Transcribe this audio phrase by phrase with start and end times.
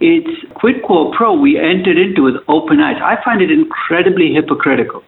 [0.00, 2.96] It's quid quo pro we entered into with open eyes.
[3.04, 5.02] I find it incredibly hypocritical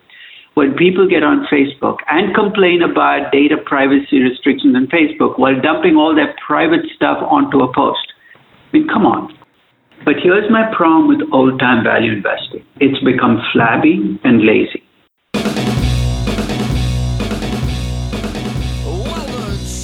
[0.55, 5.97] when people get on Facebook and complain about data privacy restrictions on Facebook while dumping
[5.97, 8.05] all their private stuff onto a post.
[8.69, 9.33] I mean, come on.
[10.05, 14.82] But here's my problem with old time value investing it's become flabby and lazy.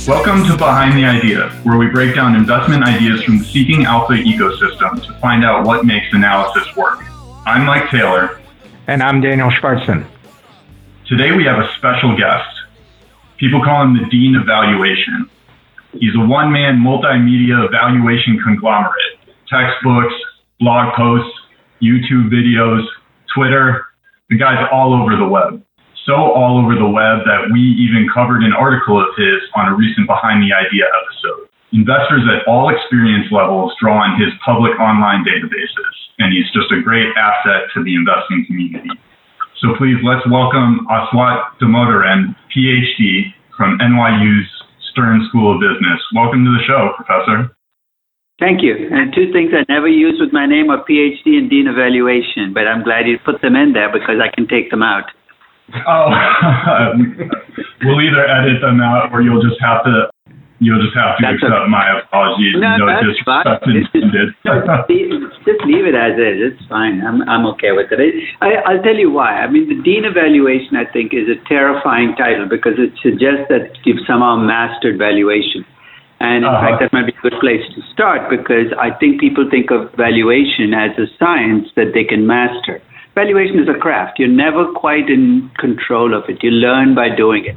[0.09, 4.15] Welcome to Behind the Idea, where we break down investment ideas from the Seeking Alpha
[4.15, 7.05] ecosystem to find out what makes analysis work.
[7.45, 8.41] I'm Mike Taylor.
[8.87, 10.07] And I'm Daniel Schwartzen.
[11.07, 12.49] Today we have a special guest.
[13.37, 15.29] People call him the Dean of Valuation.
[15.93, 20.15] He's a one man multimedia valuation conglomerate textbooks,
[20.59, 21.38] blog posts,
[21.83, 22.83] YouTube videos,
[23.35, 23.85] Twitter.
[24.30, 25.63] The guy's all over the web
[26.09, 29.77] so all over the web that we even covered an article of his on a
[29.77, 31.53] recent Behind the Idea episode.
[31.77, 36.80] Investors at all experience levels draw on his public online databases, and he's just a
[36.80, 38.88] great asset to the investing community.
[39.60, 44.49] So please let's welcome Aswath Damodaran, PhD from NYU's
[44.88, 46.01] Stern School of Business.
[46.16, 47.52] Welcome to the show, Professor.
[48.41, 48.88] Thank you.
[48.88, 52.65] And two things I never use with my name are PhD and Dean Evaluation, but
[52.65, 55.10] I'm glad you put them in there because I can take them out.
[55.87, 56.09] Oh,
[57.85, 60.09] we'll either edit them out or you'll just have to
[60.60, 62.57] you'll just have to that's accept a, my apologies.
[62.59, 64.34] No, no that's disrespect intended.
[65.44, 66.56] just leave it as is.
[66.56, 67.05] It's fine.
[67.05, 68.00] I'm I'm okay with it.
[68.41, 69.44] I, I'll tell you why.
[69.44, 73.77] I mean, the dean evaluation I think is a terrifying title because it suggests that
[73.84, 75.69] you've somehow mastered valuation.
[76.19, 76.66] And in uh-huh.
[76.66, 79.94] fact, that might be a good place to start because I think people think of
[79.94, 82.82] valuation as a science that they can master
[83.19, 84.19] valuation is a craft.
[84.19, 86.38] You're never quite in control of it.
[86.43, 87.56] You learn by doing it.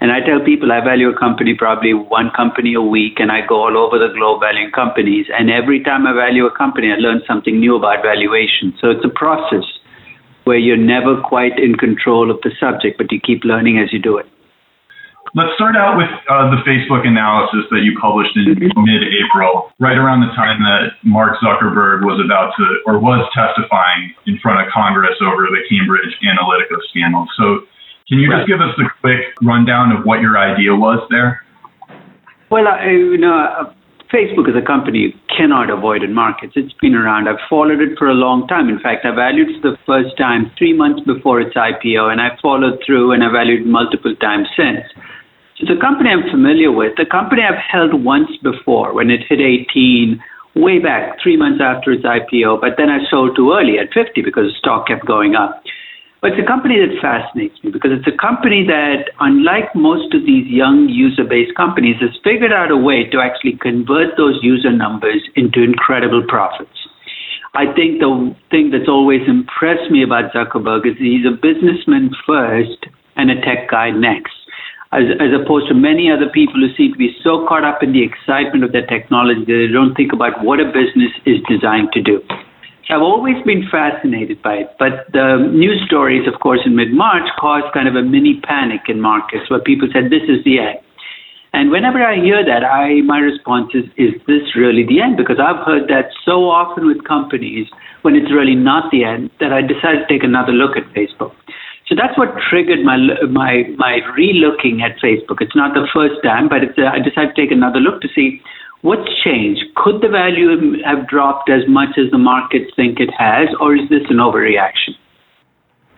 [0.00, 3.40] And I tell people I value a company probably one company a week, and I
[3.46, 5.26] go all over the globe valuing companies.
[5.36, 8.74] And every time I value a company, I learn something new about valuation.
[8.80, 9.66] So it's a process
[10.44, 13.98] where you're never quite in control of the subject, but you keep learning as you
[13.98, 14.26] do it.
[15.32, 20.20] Let's start out with uh, the Facebook analysis that you published in mid-April, right around
[20.20, 25.16] the time that Mark Zuckerberg was about to, or was testifying in front of Congress
[25.24, 27.26] over the Cambridge Analytica scandal.
[27.36, 27.66] So,
[28.06, 31.42] can you just give us a quick rundown of what your idea was there?
[32.50, 33.72] Well, I, you know,
[34.12, 36.52] Facebook as a company you cannot avoid in markets.
[36.56, 37.28] It's been around.
[37.28, 38.68] I've followed it for a long time.
[38.68, 42.36] In fact, I valued for the first time three months before its IPO, and I
[42.40, 44.84] followed through and I valued multiple times since.
[45.60, 49.40] It's a company I'm familiar with, the company I've held once before when it hit
[49.40, 50.20] 18,
[50.56, 54.22] way back, three months after its IPO, but then I sold too early at 50
[54.22, 55.62] because the stock kept going up.
[56.24, 60.24] But it's a company that fascinates me because it's a company that, unlike most of
[60.24, 64.72] these young user based companies, has figured out a way to actually convert those user
[64.72, 66.88] numbers into incredible profits.
[67.52, 72.88] I think the thing that's always impressed me about Zuckerberg is he's a businessman first
[73.20, 74.32] and a tech guy next
[74.96, 77.92] as, as opposed to many other people who seem to be so caught up in
[77.92, 81.92] the excitement of their technology that they don't think about what a business is designed
[81.92, 82.24] to do.
[82.90, 87.72] I've always been fascinated by it, but the news stories, of course, in mid-March caused
[87.72, 90.78] kind of a mini panic in markets where people said, this is the end.
[91.54, 95.16] And whenever I hear that, I my response is, is this really the end?
[95.16, 97.68] Because I've heard that so often with companies
[98.02, 101.30] when it's really not the end that I decided to take another look at Facebook.
[101.86, 102.98] So that's what triggered my
[103.30, 105.38] my my relooking at Facebook.
[105.40, 108.08] It's not the first time, but it's, uh, I decided to take another look to
[108.10, 108.42] see
[108.84, 109.64] what's changed.
[109.80, 110.52] Could the value
[110.84, 114.92] have dropped as much as the markets think it has, or is this an overreaction?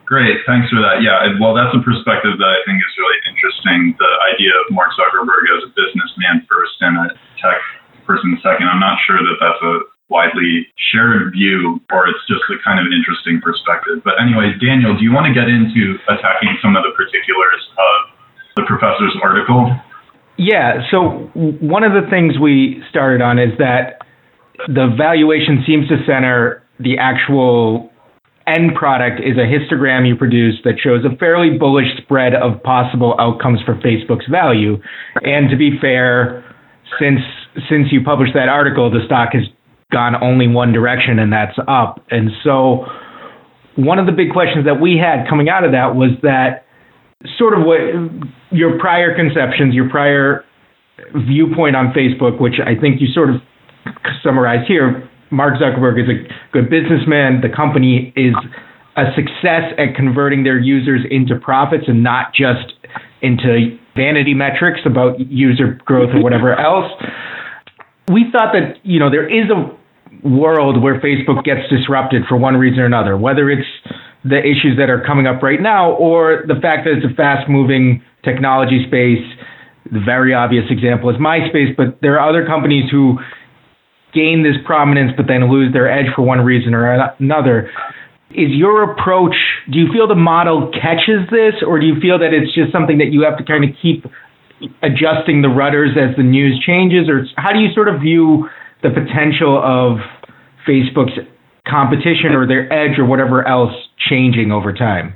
[0.06, 1.02] Great, thanks for that.
[1.02, 3.98] Yeah, well, that's a perspective that I think is really interesting.
[3.98, 7.06] The idea of Mark Zuckerberg as a businessman first and a
[7.42, 7.58] tech
[8.06, 8.70] person second.
[8.70, 9.74] I'm not sure that that's a
[10.06, 13.98] widely shared view or it's just a kind of an interesting perspective.
[14.06, 17.98] But anyway, Daniel, do you want to get into attacking some of the particulars of
[18.54, 19.74] the professor's article?
[20.38, 24.02] Yeah, so one of the things we started on is that
[24.68, 27.90] the valuation seems to center the actual
[28.46, 33.16] end product is a histogram you produce that shows a fairly bullish spread of possible
[33.18, 34.76] outcomes for Facebook's value.
[35.22, 36.44] And to be fair,
[37.00, 37.20] since
[37.68, 39.44] since you published that article, the stock has
[39.90, 42.04] gone only one direction, and that's up.
[42.10, 42.84] And so,
[43.76, 46.66] one of the big questions that we had coming out of that was that
[47.38, 47.80] sort of what
[48.50, 50.44] your prior conceptions, your prior
[51.26, 53.36] viewpoint on Facebook, which I think you sort of
[54.22, 55.08] summarized here.
[55.30, 57.40] Mark Zuckerberg is a good businessman.
[57.42, 58.34] The company is
[58.96, 62.72] a success at converting their users into profits and not just
[63.22, 66.92] into vanity metrics about user growth or whatever else
[68.08, 72.56] we thought that you know there is a world where Facebook gets disrupted for one
[72.56, 73.66] reason or another, whether it's
[74.24, 77.48] the issues that are coming up right now or the fact that it's a fast
[77.48, 79.22] moving technology space.
[79.90, 83.18] The very obvious example is MySpace, but there are other companies who
[84.12, 86.90] gain this prominence but then lose their edge for one reason or
[87.20, 87.70] another.
[88.30, 89.36] Is your approach,
[89.70, 92.98] do you feel the model catches this, or do you feel that it's just something
[92.98, 94.04] that you have to kind of keep
[94.82, 97.08] adjusting the rudders as the news changes?
[97.08, 98.48] Or how do you sort of view
[98.82, 99.98] the potential of
[100.66, 101.14] Facebook's
[101.68, 103.72] competition or their edge or whatever else
[104.10, 105.14] changing over time?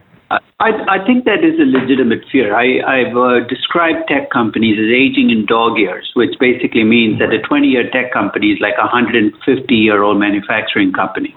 [0.60, 2.52] I, I think that is a legitimate fear.
[2.52, 7.32] I, I've uh, described tech companies as aging in dog years, which basically means that
[7.32, 9.40] a 20 year tech company is like a 150
[9.74, 11.34] year old manufacturing company.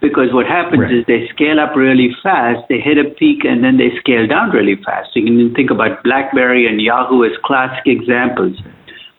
[0.00, 0.92] Because what happens right.
[0.92, 4.50] is they scale up really fast, they hit a peak, and then they scale down
[4.50, 5.12] really fast.
[5.12, 8.56] So you can think about BlackBerry and Yahoo as classic examples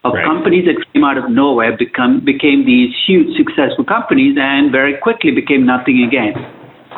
[0.04, 0.26] of right.
[0.26, 5.30] companies that came out of nowhere, become, became these huge successful companies, and very quickly
[5.30, 6.34] became nothing again.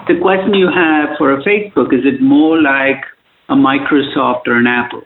[0.07, 3.01] The question you have for a Facebook is it more like
[3.49, 5.01] a Microsoft or an Apple?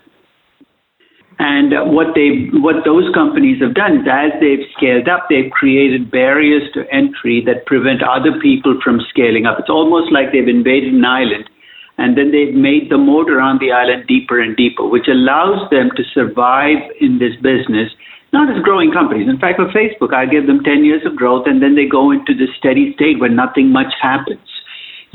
[1.39, 6.11] And what they, what those companies have done is, as they've scaled up, they've created
[6.11, 9.59] barriers to entry that prevent other people from scaling up.
[9.59, 11.49] It's almost like they've invaded an island,
[11.97, 15.89] and then they've made the moat around the island deeper and deeper, which allows them
[15.97, 17.89] to survive in this business,
[18.31, 19.27] not as growing companies.
[19.27, 22.11] In fact, for Facebook, I give them 10 years of growth, and then they go
[22.11, 24.52] into the steady state where nothing much happens.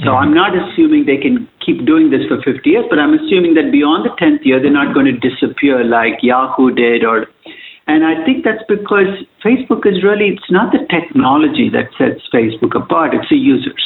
[0.05, 3.55] So I'm not assuming they can keep doing this for 50 years, but I'm assuming
[3.55, 7.27] that beyond the 10th year, they're not going to disappear like Yahoo did or
[7.89, 9.09] and I think that's because
[9.43, 13.81] Facebook is really, it's not the technology that sets Facebook apart, it's the users.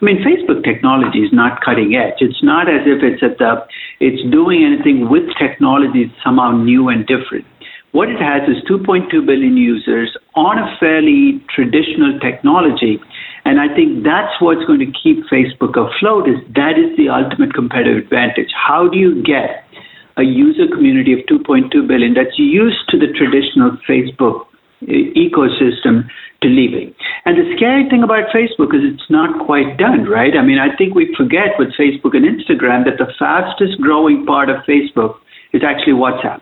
[0.00, 2.24] I mean, Facebook technology is not cutting edge.
[2.24, 3.60] It's not as if it's at the,
[4.00, 7.44] it's doing anything with technology somehow new and different.
[7.92, 12.98] What it has is 2.2 billion users on a fairly traditional technology
[13.44, 17.52] and I think that's what's going to keep Facebook afloat is that is the ultimate
[17.52, 18.48] competitive advantage.
[18.56, 19.68] How do you get
[20.16, 24.48] a user community of 2.2 billion that's used to the traditional Facebook
[24.88, 26.08] uh, ecosystem
[26.40, 26.94] to leaving?
[27.28, 30.32] And the scary thing about Facebook is it's not quite done, right?
[30.36, 34.48] I mean, I think we forget with Facebook and Instagram that the fastest growing part
[34.48, 35.20] of Facebook
[35.52, 36.40] is actually WhatsApp.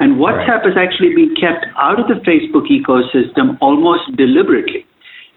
[0.00, 0.72] And WhatsApp right.
[0.72, 4.86] is actually been kept out of the Facebook ecosystem almost deliberately.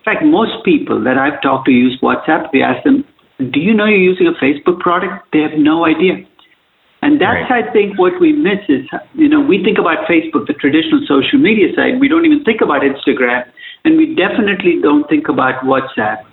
[0.03, 2.51] In fact, most people that I've talked to use WhatsApp.
[2.51, 3.05] We ask them,
[3.39, 6.25] "Do you know you're using a Facebook product?" They have no idea.
[7.01, 7.63] And that's, right.
[7.63, 11.39] I think, what we miss is, you know, we think about Facebook, the traditional social
[11.39, 12.01] media side.
[12.01, 13.43] We don't even think about Instagram,
[13.85, 16.23] and we definitely don't think about WhatsApp.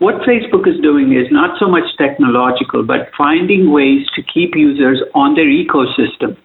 [0.00, 5.02] What Facebook is doing is not so much technological, but finding ways to keep users
[5.14, 6.36] on their ecosystem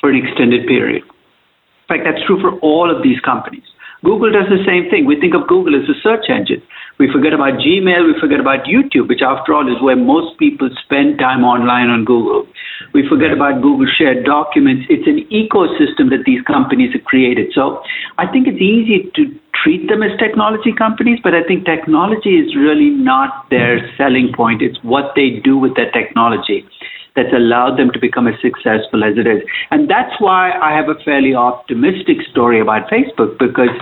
[0.00, 1.02] for an extended period.
[1.02, 3.62] In fact, that's true for all of these companies.
[4.04, 5.06] Google does the same thing.
[5.06, 6.62] We think of Google as a search engine.
[6.98, 10.70] We forget about Gmail, we forget about YouTube, which after all is where most people
[10.84, 12.46] spend time online on Google.
[12.92, 14.86] We forget about Google Shared Documents.
[14.90, 17.54] It's an ecosystem that these companies have created.
[17.54, 17.82] So
[18.18, 19.22] I think it's easy to
[19.62, 24.62] treat them as technology companies, but I think technology is really not their selling point.
[24.62, 26.66] It's what they do with that technology
[27.14, 29.42] that's allowed them to become as successful as it is.
[29.70, 33.72] And that's why I have a fairly optimistic story about Facebook because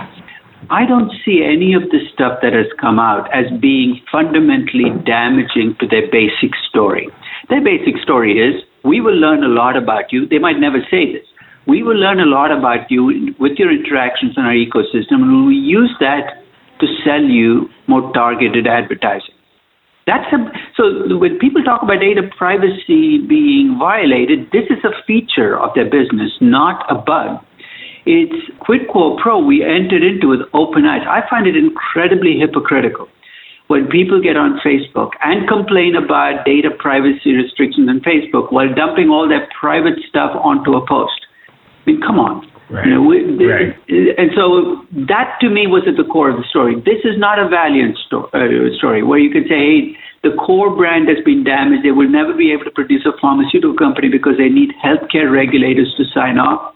[0.69, 5.75] I don't see any of the stuff that has come out as being fundamentally damaging
[5.79, 7.09] to their basic story.
[7.49, 10.27] Their basic story is we will learn a lot about you.
[10.27, 11.25] They might never say this.
[11.67, 15.55] We will learn a lot about you with your interactions in our ecosystem, and we
[15.55, 16.41] use that
[16.79, 19.35] to sell you more targeted advertising.
[20.07, 20.37] That's a,
[20.75, 25.85] so when people talk about data privacy being violated, this is a feature of their
[25.85, 27.43] business, not a bug.
[28.05, 31.05] It's quid quo pro we entered into with open eyes.
[31.07, 33.07] I find it incredibly hypocritical
[33.67, 39.09] when people get on Facebook and complain about data privacy restrictions on Facebook while dumping
[39.09, 41.27] all their private stuff onto a post.
[41.47, 42.50] I mean, come on.
[42.71, 42.87] Right.
[42.87, 43.75] You know, we, right.
[44.17, 44.79] And so
[45.11, 46.75] that to me was at the core of the story.
[46.79, 48.47] This is not a Valeant sto- uh,
[48.79, 51.83] story where you can say, hey, the core brand has been damaged.
[51.83, 55.93] They will never be able to produce a pharmaceutical company because they need healthcare regulators
[55.97, 56.73] to sign off.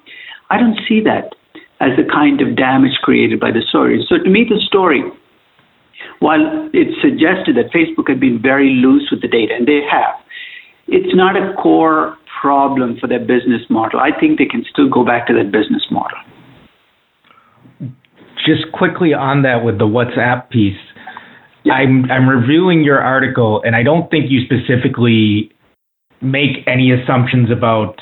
[0.49, 1.31] I don't see that
[1.79, 4.03] as the kind of damage created by the story.
[4.09, 5.03] So to me, the story,
[6.19, 10.19] while it suggested that Facebook had been very loose with the data, and they have,
[10.87, 13.99] it's not a core problem for their business model.
[13.99, 16.17] I think they can still go back to that business model.
[18.45, 20.77] Just quickly on that with the WhatsApp piece,
[21.63, 21.73] yeah.
[21.73, 25.51] I'm I'm reviewing your article and I don't think you specifically
[26.21, 27.95] make any assumptions about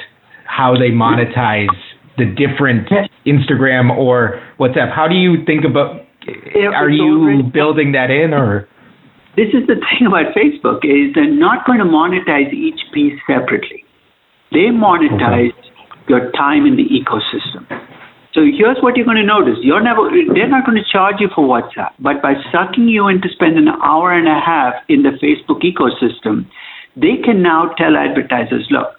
[0.46, 1.74] how they monetize
[2.18, 2.88] the different
[3.25, 4.94] Instagram or WhatsApp.
[4.94, 6.06] How do you think about
[6.75, 8.68] Are you building that in or?
[9.36, 13.83] This is the thing about Facebook is they're not going to monetize each piece separately.
[14.53, 15.74] They monetize okay.
[16.07, 17.65] your time in the ecosystem.
[18.33, 19.57] So here's what you're going to notice.
[19.62, 23.22] You're never, they're not going to charge you for WhatsApp, but by sucking you in
[23.22, 26.50] to spend an hour and a half in the Facebook ecosystem,
[26.95, 28.98] they can now tell advertisers, look,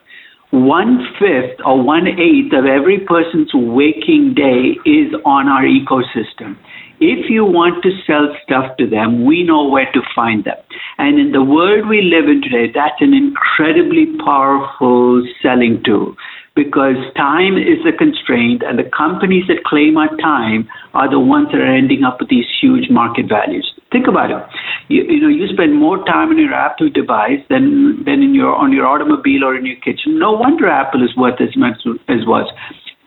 [0.51, 6.57] one fifth or one eighth of every person's waking day is on our ecosystem.
[7.05, 10.57] If you want to sell stuff to them, we know where to find them.
[10.97, 16.17] And in the world we live in today, that's an incredibly powerful selling tool
[16.57, 21.49] because time is a constraint, and the companies that claim our time are the ones
[21.53, 23.69] that are ending up with these huge market values.
[23.93, 24.41] Think about it.
[24.89, 28.55] You, you know, you spend more time on your Apple device than than in your
[28.57, 30.19] on your automobile or in your kitchen.
[30.19, 32.49] No wonder Apple is worth as much as was.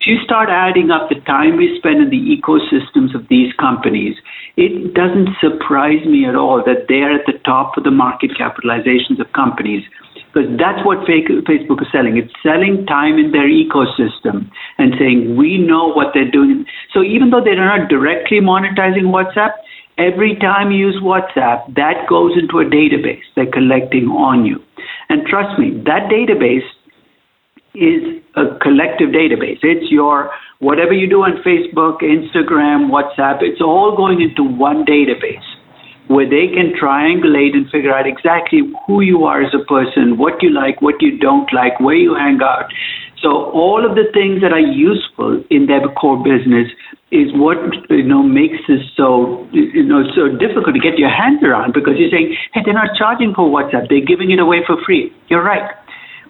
[0.08, 4.16] You start adding up the time we spend in the ecosystems of these companies,
[4.56, 9.20] it doesn't surprise me at all that they're at the top of the market capitalizations
[9.20, 9.84] of companies
[10.32, 12.16] because that's what Facebook is selling.
[12.16, 14.48] It's selling time in their ecosystem
[14.78, 16.64] and saying, we know what they're doing.
[16.94, 19.60] So even though they're not directly monetizing WhatsApp,
[19.98, 24.56] every time you use WhatsApp, that goes into a database they're collecting on you.
[25.10, 26.64] And trust me, that database
[27.74, 29.58] is a collective database.
[29.62, 35.44] It's your whatever you do on Facebook, Instagram, WhatsApp, it's all going into one database
[36.08, 40.42] where they can triangulate and figure out exactly who you are as a person, what
[40.42, 42.72] you like, what you don't like, where you hang out.
[43.20, 46.68] So all of the things that are useful in their core business
[47.10, 47.58] is what
[47.90, 51.94] you know makes this so you know so difficult to get your hands around because
[51.96, 55.12] you're saying, hey, they're not charging for WhatsApp, they're giving it away for free.
[55.28, 55.72] You're right.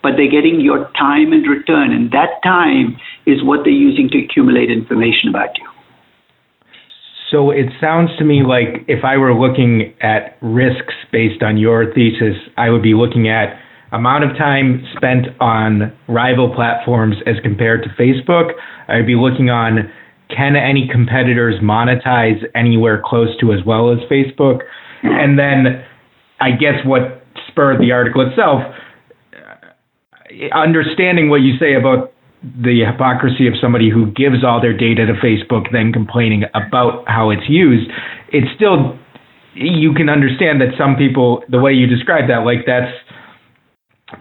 [0.02, 4.18] But they're getting your time in return, and that time is what they're using to
[4.24, 5.68] accumulate information about you.
[7.30, 11.92] So it sounds to me like if I were looking at risks based on your
[11.92, 13.60] thesis, I would be looking at
[13.92, 18.52] amount of time spent on rival platforms as compared to Facebook.
[18.88, 19.90] I'd be looking on
[20.34, 24.60] can any competitors monetize anywhere close to as well as Facebook?
[25.02, 25.84] And then
[26.40, 28.60] I guess what spurred the article itself,
[30.54, 35.14] understanding what you say about the hypocrisy of somebody who gives all their data to
[35.14, 37.90] Facebook, then complaining about how it's used,
[38.32, 38.98] it's still
[39.54, 42.92] you can understand that some people, the way you describe that, like that's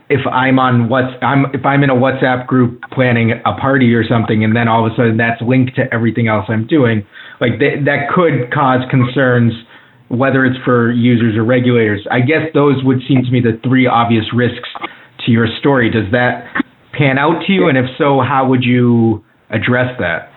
[0.10, 4.04] if I'm on what's I'm if I'm in a WhatsApp group planning a party or
[4.08, 7.06] something, and then all of a sudden that's linked to everything else I'm doing,
[7.40, 9.54] like th- that could cause concerns,
[10.10, 12.06] whether it's for users or regulators.
[12.12, 14.68] I guess those would seem to me the three obvious risks
[15.28, 15.92] to your story.
[15.92, 16.50] Does that
[16.98, 17.70] pan out to you?
[17.70, 20.34] And if so, how would you address that?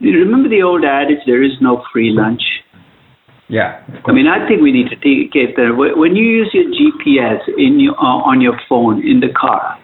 [0.00, 2.42] Remember the old adage, there is no free lunch?
[3.48, 3.84] Yeah.
[4.06, 5.74] I mean, I think we need to take it there.
[5.76, 9.78] When you use your GPS in your, uh, on your phone in the car,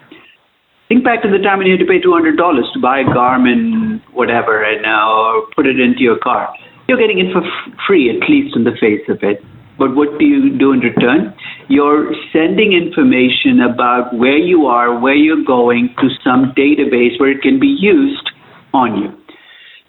[0.88, 4.00] think back to the time when you had to pay $200 to buy a Garmin,
[4.12, 6.52] whatever, and uh, put it into your car.
[6.88, 9.44] You're getting it for f- free, at least in the face of it.
[9.80, 11.32] But what do you do in return?
[11.72, 17.40] You're sending information about where you are, where you're going to some database where it
[17.40, 18.28] can be used
[18.74, 19.08] on you.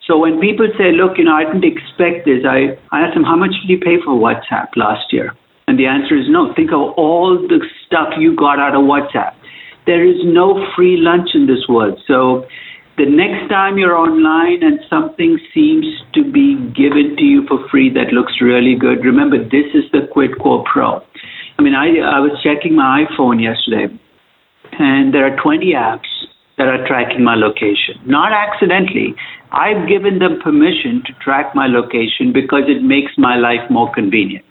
[0.07, 3.27] So when people say, look, you know, I didn't expect this, I, I ask them,
[3.27, 5.35] how much did you pay for WhatsApp last year?
[5.67, 6.53] And the answer is no.
[6.55, 9.35] Think of all the stuff you got out of WhatsApp.
[9.85, 11.99] There is no free lunch in this world.
[12.07, 12.47] So
[12.97, 15.85] the next time you're online and something seems
[16.73, 20.37] be given to you for free that looks really good, remember this is the Quid
[20.39, 21.01] Quo Pro.
[21.57, 23.93] I mean, I, I was checking my iPhone yesterday,
[24.79, 26.09] and there are 20 apps
[26.57, 27.97] that are tracking my location.
[28.05, 29.15] Not accidentally.
[29.51, 34.45] I've given them permission to track my location because it makes my life more convenient.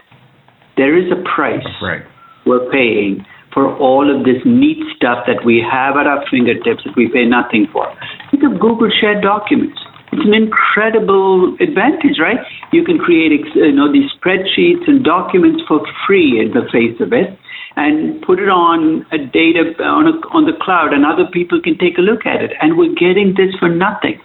[0.77, 2.03] There is a price right.
[2.47, 6.95] we're paying for all of this neat stuff that we have at our fingertips that
[6.97, 7.87] we pay nothing for.
[8.31, 9.79] Think of Google Shared Documents.
[10.13, 12.39] It's an incredible advantage, right?
[12.73, 17.13] You can create you know, these spreadsheets and documents for free in the face of
[17.13, 17.39] it
[17.77, 21.79] and put it on a data on, a, on the cloud and other people can
[21.79, 22.51] take a look at it.
[22.61, 24.19] And we're getting this for nothing,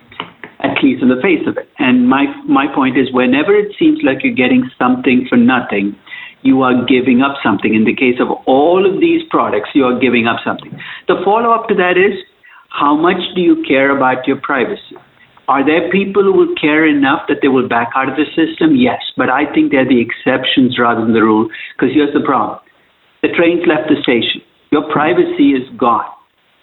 [0.65, 1.69] at least in the face of it.
[1.77, 5.95] And my, my point is whenever it seems like you're getting something for nothing,
[6.41, 7.73] you are giving up something.
[7.73, 10.73] In the case of all of these products, you are giving up something.
[11.07, 12.17] The follow up to that is
[12.69, 14.97] how much do you care about your privacy?
[15.47, 18.75] Are there people who will care enough that they will back out of the system?
[18.75, 21.49] Yes, but I think they're the exceptions rather than the rule.
[21.77, 22.59] Because here's the problem
[23.21, 26.05] the train's left the station, your privacy is gone.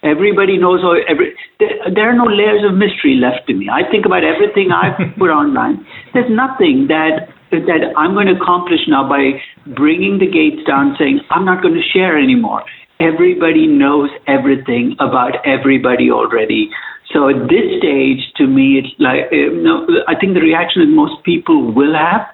[0.03, 0.83] Everybody knows.
[1.07, 3.71] Every, there are no layers of mystery left to me.
[3.71, 5.87] I think about everything I've put online.
[6.12, 9.39] There's nothing that that I'm going to accomplish now by
[9.77, 12.65] bringing the gates down, saying I'm not going to share anymore.
[12.99, 16.71] Everybody knows everything about everybody already.
[17.12, 20.83] So at this stage, to me, it's like uh, you know, I think the reaction
[20.83, 22.26] that most people will have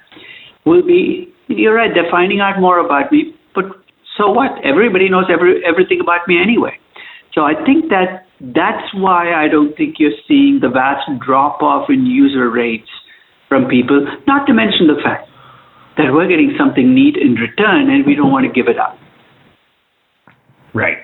[0.65, 1.91] will be, "You're right.
[1.93, 3.65] They're finding out more about me, but
[4.17, 4.53] so what?
[4.65, 6.79] Everybody knows every, everything about me anyway."
[7.35, 11.91] So I think that that's why I don't think you're seeing the vast drop off
[11.91, 12.89] in user rates
[13.49, 15.29] from people, not to mention the fact
[15.97, 18.97] that we're getting something neat in return and we don't want to give it up.
[20.75, 20.99] Right.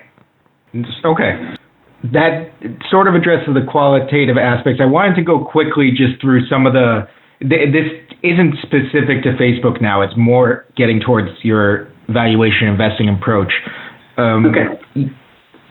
[1.03, 1.54] Okay.
[2.11, 2.51] That
[2.89, 4.81] sort of addresses the qualitative aspects.
[4.81, 7.07] I wanted to go quickly just through some of the.
[7.41, 7.91] This
[8.23, 10.01] isn't specific to Facebook now.
[10.01, 13.51] It's more getting towards your valuation investing approach.
[14.17, 15.09] Um, okay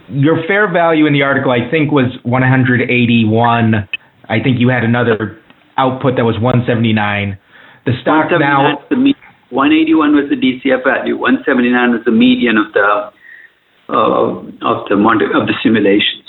[0.09, 3.88] your fair value in the article, I think, was 181.
[4.29, 5.41] I think you had another
[5.76, 7.38] output that was 179.
[7.87, 8.85] The stock now.
[8.91, 9.14] The
[9.50, 11.17] 181 was the DCF value.
[11.17, 13.12] 179 was the median of the
[13.87, 16.24] uh, of the of the simulations.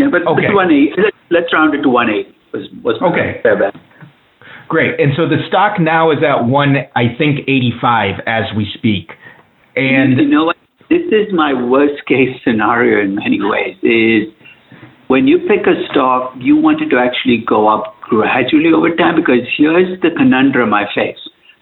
[0.00, 0.48] Yeah, but okay.
[0.48, 0.96] 180.
[0.96, 2.32] Let's, let's round it to 180.
[2.56, 3.44] Was was okay.
[4.66, 4.98] Great.
[4.98, 9.12] And so the stock now is at one, I think, 85 as we speak.
[9.76, 10.56] And you know what?
[10.90, 14.26] this is my worst case scenario in many ways is
[15.06, 19.14] when you pick a stock, you want it to actually go up gradually over time
[19.14, 21.18] because here's the conundrum I face.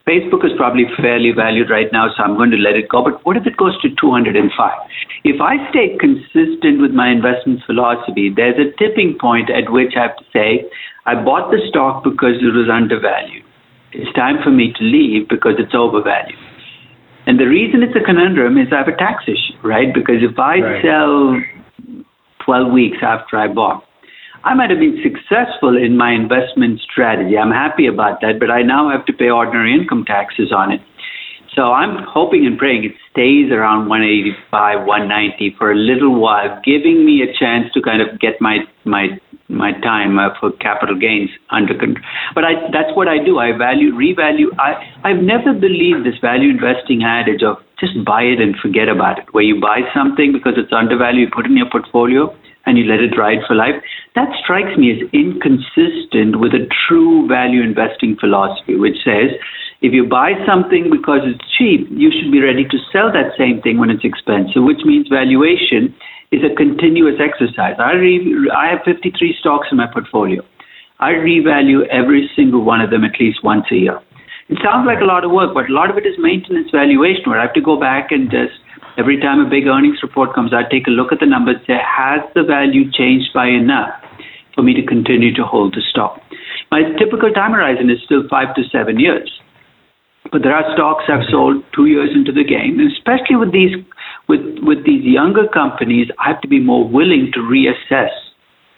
[0.09, 3.05] Facebook is probably fairly valued right now, so I'm going to let it go.
[3.05, 4.41] But what if it goes to 205?
[5.25, 10.09] If I stay consistent with my investment philosophy, there's a tipping point at which I
[10.09, 10.65] have to say,
[11.05, 13.45] I bought the stock because it was undervalued.
[13.93, 16.41] It's time for me to leave because it's overvalued.
[17.27, 19.93] And the reason it's a conundrum is I have a tax issue, right?
[19.93, 20.81] Because if I right.
[20.81, 21.37] sell
[22.49, 23.85] 12 weeks after I bought,
[24.45, 27.37] I might have been successful in my investment strategy.
[27.37, 30.81] I'm happy about that, but I now have to pay ordinary income taxes on it.
[31.55, 37.05] So I'm hoping and praying it stays around 185, 190 for a little while, giving
[37.05, 41.31] me a chance to kind of get my my my time uh, for capital gains
[41.51, 42.05] under control.
[42.35, 43.39] But I, that's what I do.
[43.39, 44.53] I value, revalue.
[44.61, 49.19] I, I've never believed this value investing adage of just buy it and forget about
[49.19, 52.29] it, where you buy something because it's undervalued, you put it in your portfolio,
[52.69, 53.81] and you let it ride for life.
[54.15, 59.33] That strikes me as inconsistent with a true value investing philosophy, which says
[59.81, 63.63] if you buy something because it's cheap, you should be ready to sell that same
[63.65, 65.97] thing when it's expensive, which means valuation
[66.29, 67.81] is a continuous exercise.
[67.81, 70.45] I, re- I have 53 stocks in my portfolio.
[71.01, 74.03] I revalue every single one of them at least once a year.
[74.49, 77.31] It sounds like a lot of work, but a lot of it is maintenance valuation
[77.31, 78.59] where I have to go back and just
[78.99, 81.57] every time a big earnings report comes out, I take a look at the numbers,
[81.67, 83.95] say, has the value changed by enough
[84.55, 86.21] for me to continue to hold the stock?
[86.71, 89.31] My typical time horizon is still five to seven years.
[90.31, 93.73] But there are stocks I've sold two years into the game, especially with these
[94.29, 98.13] with with these younger companies, I have to be more willing to reassess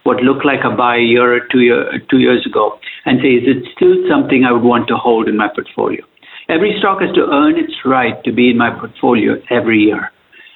[0.05, 3.35] what looked like a buy a year or two year two years ago and say,
[3.35, 6.05] is it still something I would want to hold in my portfolio?
[6.51, 10.11] Every stock has to earn its right to be in my portfolio every year.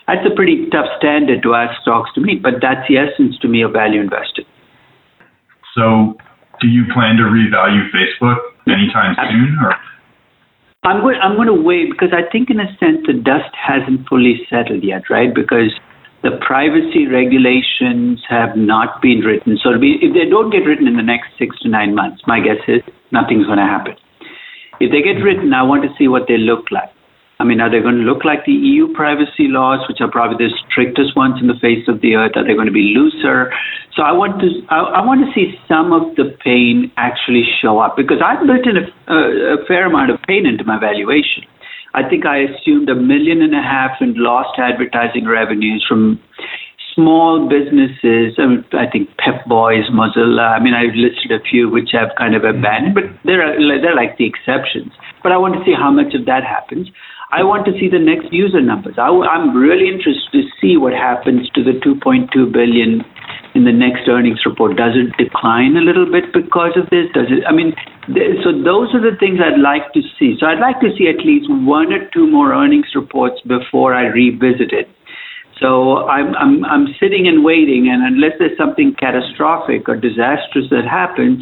[0.09, 3.49] That's a pretty tough standard to ask stocks to meet, but that's the essence to
[3.49, 4.45] me of value investing.
[5.79, 6.19] So,
[6.61, 9.75] do you plan to revalue Facebook anytime soon, or?
[10.83, 11.17] I'm going.
[11.23, 14.85] I'm going to wait because I think, in a sense, the dust hasn't fully settled
[14.85, 15.33] yet, right?
[15.33, 15.73] Because
[16.23, 19.59] the privacy regulations have not been written.
[19.63, 22.41] So, be, if they don't get written in the next six to nine months, my
[22.41, 23.97] guess is nothing's going to happen.
[24.81, 26.91] If they get written, I want to see what they look like.
[27.41, 30.47] I mean, are they going to look like the EU privacy laws, which are probably
[30.47, 32.33] the strictest ones in the face of the earth?
[32.37, 33.53] Are they going to be looser?
[33.97, 37.79] So I want to I, I want to see some of the pain actually show
[37.79, 39.19] up because I've built in a, a,
[39.59, 41.43] a fair amount of pain into my valuation.
[41.95, 46.19] I think I assumed a million and a half in lost advertising revenues from
[46.95, 48.39] small businesses.
[48.39, 50.55] I, mean, I think Pep Boys, Mozilla.
[50.55, 54.17] I mean, I've listed a few which have kind of abandoned, but they're they're like
[54.17, 54.93] the exceptions.
[55.23, 56.89] But I want to see how much of that happens.
[57.35, 58.95] I want to see the next user numbers.
[58.95, 63.03] I, am really interested to see what happens to the 2.2 billion
[63.59, 64.77] in the next earnings report.
[64.77, 67.11] Does it decline a little bit because of this?
[67.11, 67.43] Does it?
[67.49, 67.75] I mean,
[68.47, 70.39] so those are the things I'd like to see.
[70.39, 74.07] So I'd like to see at least one or two more earnings reports before I
[74.07, 74.87] revisit it.
[75.65, 80.85] So I'm I'm I'm sitting and waiting, and unless there's something catastrophic or disastrous that
[80.85, 81.41] happens,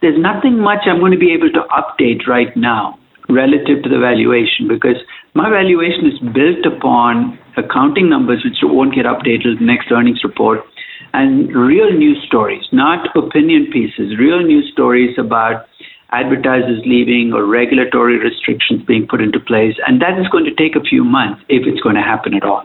[0.00, 4.00] there's nothing much I'm going to be able to update right now relative to the
[4.00, 4.96] valuation because
[5.34, 10.24] my valuation is built upon accounting numbers which won't get updated in the next earnings
[10.24, 10.64] report,
[11.12, 15.68] and real news stories, not opinion pieces, real news stories about
[16.16, 19.76] advertisers leaving or regulatory restrictions being put into place.
[19.86, 22.48] And that is going to take a few months if it's going to happen at
[22.48, 22.64] all.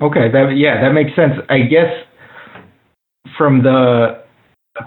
[0.00, 1.32] Okay, that, yeah, that makes sense.
[1.48, 1.90] I guess
[3.36, 4.22] from the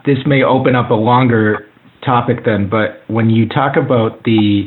[0.05, 1.67] this may open up a longer
[2.05, 4.65] topic then, but when you talk about the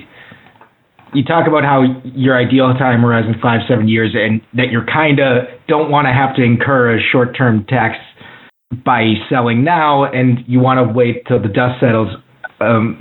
[1.14, 5.20] you talk about how your ideal time horizon five seven years and that you're kind
[5.20, 7.96] of don't want to have to incur a short term tax
[8.84, 12.08] by selling now and you want to wait till the dust settles
[12.60, 13.00] um,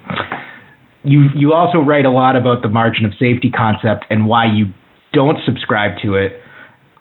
[1.04, 4.66] you you also write a lot about the margin of safety concept and why you
[5.12, 6.34] don't subscribe to it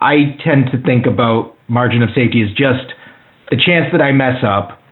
[0.03, 2.91] i tend to think about margin of safety as just
[3.49, 4.83] the chance that i mess up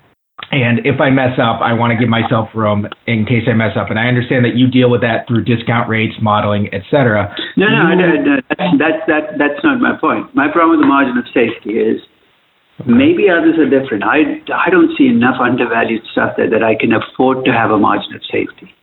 [0.52, 3.78] and if I mess up, I want to give myself room in case I mess
[3.80, 3.88] up.
[3.90, 7.32] And I understand that you deal with that through discount rates, modeling, etc.
[7.56, 10.34] No, no, no, no, that's that that's not my point.
[10.36, 12.04] My problem with the margin of safety is
[12.84, 14.04] maybe others are different.
[14.04, 17.80] I I don't see enough undervalued stuff there that I can afford to have a
[17.80, 18.76] margin of safety.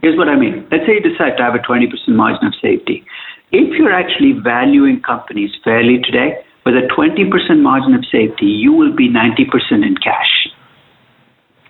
[0.00, 0.66] Here's what I mean.
[0.72, 3.04] Let's say you decide to have a 20% margin of safety.
[3.52, 7.28] If you're actually valuing companies fairly today, with a 20%
[7.60, 9.44] margin of safety, you will be 90%
[9.84, 10.48] in cash.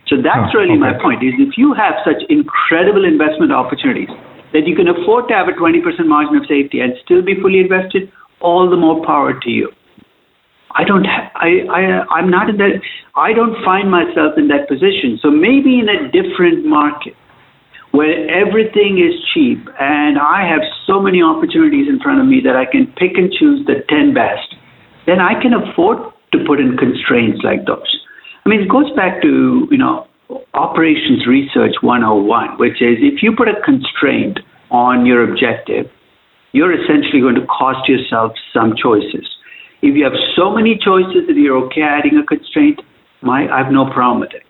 [0.07, 0.93] So that's oh, really okay.
[0.93, 4.11] my point is if you have such incredible investment opportunities
[4.53, 7.61] that you can afford to have a 20% margin of safety and still be fully
[7.61, 9.73] invested, all the more power to you.
[10.75, 11.81] I don't ha- I, I
[12.17, 12.81] I'm not in that
[13.15, 15.19] I don't find myself in that position.
[15.21, 17.15] So maybe in a different market
[17.93, 22.57] where everything is cheap and I have so many opportunities in front of me that
[22.57, 24.57] I can pick and choose the 10 best,
[25.07, 25.99] then I can afford
[26.33, 27.89] to put in constraints like those.
[28.45, 30.09] I mean, it goes back to, you know,
[30.55, 35.87] operations research 101, which is if you put a constraint on your objective,
[36.53, 39.29] you're essentially going to cost yourself some choices.
[39.83, 42.81] If you have so many choices that you're okay adding a constraint,
[43.21, 44.43] my, I have no problem with it.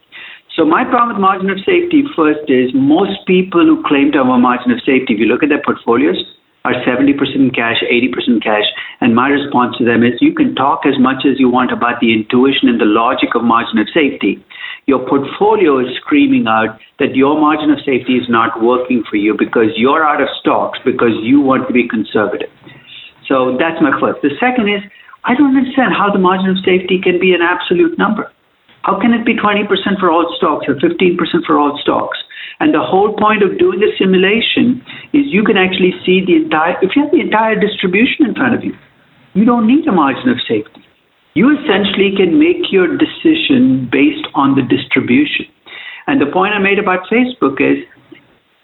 [0.57, 4.29] So my problem with margin of safety first is most people who claim to have
[4.29, 6.21] a margin of safety, if you look at their portfolios,
[6.65, 7.17] are 70%
[7.57, 8.69] cash, 80% cash.
[9.01, 12.01] And my response to them is you can talk as much as you want about
[12.01, 14.45] the intuition and the logic of margin of safety.
[14.87, 19.35] Your portfolio is screaming out that your margin of safety is not working for you
[19.37, 22.51] because you're out of stocks because you want to be conservative.
[23.27, 24.21] So that's my first.
[24.21, 24.85] The second is
[25.25, 28.31] I don't understand how the margin of safety can be an absolute number.
[28.83, 29.69] How can it be 20%
[30.01, 32.19] for all stocks or 15% for all stocks?
[32.59, 36.77] And the whole point of doing a simulation is you can actually see the entire,
[36.83, 38.75] if you have the entire distribution in front of you,
[39.35, 40.83] you don't need a margin of safety.
[41.35, 45.47] You essentially can make your decision based on the distribution.
[46.07, 47.87] And the point I made about Facebook is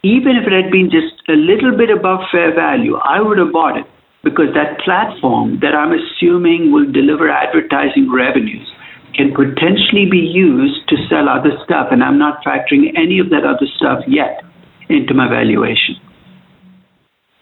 [0.03, 3.53] even if it had been just a little bit above fair value, I would have
[3.53, 3.87] bought it
[4.23, 8.67] because that platform that I'm assuming will deliver advertising revenues
[9.15, 13.45] can potentially be used to sell other stuff, and I'm not factoring any of that
[13.45, 14.43] other stuff yet
[14.89, 15.97] into my valuation.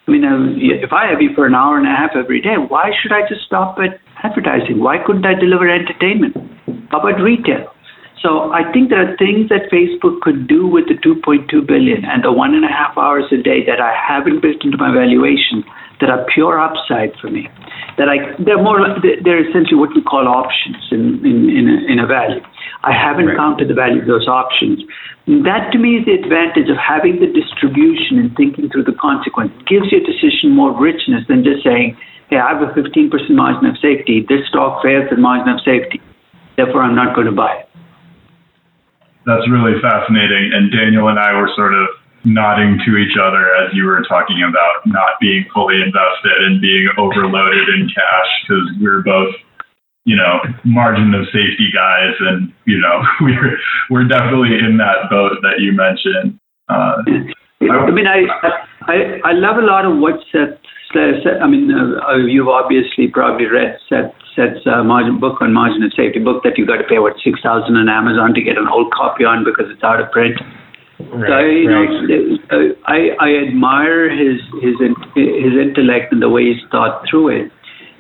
[0.07, 2.55] I mean, um, if I have you for an hour and a half every day,
[2.57, 4.79] why should I just stop at advertising?
[4.79, 6.37] Why couldn't I deliver entertainment?
[6.90, 7.74] How about retail?
[8.22, 12.24] So I think there are things that Facebook could do with the 2.2 billion and
[12.24, 15.64] the one and a half hours a day that I haven't built into my valuation
[16.00, 17.48] that are pure upside for me.
[17.96, 18.80] That I they're more
[19.24, 22.44] they're essentially what we call options in in in a, in a value.
[22.85, 23.37] I haven't right.
[23.37, 24.85] counted the value of those options.
[25.26, 29.50] That to me is the advantage of having the distribution and thinking through the consequence.
[29.59, 31.96] It gives your decision more richness than just saying,
[32.28, 34.20] "Hey, I have a 15% margin of safety.
[34.28, 36.00] This stock fails the margin of safety,
[36.56, 37.68] therefore I'm not going to buy it."
[39.24, 40.52] That's really fascinating.
[40.54, 41.88] And Daniel and I were sort of
[42.27, 46.91] nodding to each other as you were talking about not being fully invested and being
[46.99, 49.31] overloaded in cash because we are both
[50.05, 53.57] you know margin of safety guys and you know we're
[53.91, 56.99] we're definitely in that boat that you mentioned uh,
[57.62, 58.27] I, I mean I,
[58.91, 60.59] I i love a lot of what seth
[60.93, 61.39] said.
[61.43, 65.83] i mean uh, uh, you've obviously probably read seth seth's uh, margin book on margin
[65.83, 68.59] of safety book that you got to pay what six thousand on amazon to get
[68.59, 70.35] an old copy on because it's out of print
[70.98, 72.48] Right, so, you right.
[72.48, 74.74] know, I, I admire his his
[75.12, 77.52] his intellect and the way he's thought through it.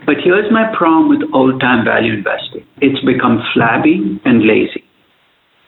[0.06, 2.64] But here's my problem with old time value investing.
[2.80, 4.84] It's become flabby and lazy.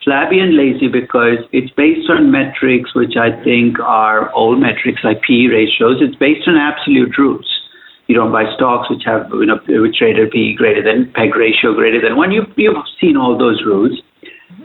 [0.05, 5.21] Flabby and lazy because it's based on metrics which I think are old metrics like
[5.21, 6.01] PE ratios.
[6.01, 7.45] It's based on absolute rules.
[8.07, 11.37] You don't buy stocks which have you know which trade at PE greater than PEG
[11.37, 12.33] ratio greater than one.
[12.33, 14.01] You've you've seen all those rules.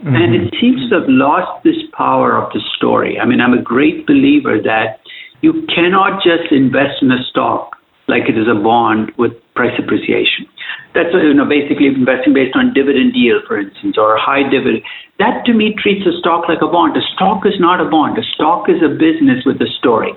[0.04, 0.20] Mm-hmm.
[0.20, 3.16] And it seems to have lost this power of the story.
[3.18, 5.00] I mean, I'm a great believer that
[5.40, 7.72] you cannot just invest in a stock
[8.06, 10.44] like it is a bond with price appreciation.
[10.92, 14.84] That's you know basically investing based on dividend yield, for instance, or high dividend.
[15.16, 17.00] That to me treats a stock like a bond.
[17.00, 18.20] A stock is not a bond.
[18.20, 20.12] A stock is a business with a story.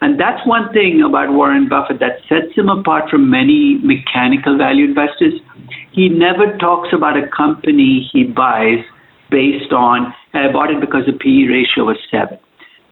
[0.00, 4.84] And that's one thing about Warren Buffett that sets him apart from many mechanical value
[4.84, 5.40] investors.
[5.92, 8.84] He never talks about a company he buys
[9.30, 12.38] based on, I bought it because the PE ratio was seven.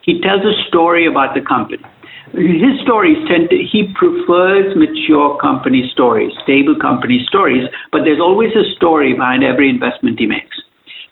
[0.03, 1.83] He tells a story about the company.
[2.33, 8.51] His stories tend to, he prefers mature company stories, stable company stories, but there's always
[8.57, 10.57] a story behind every investment he makes.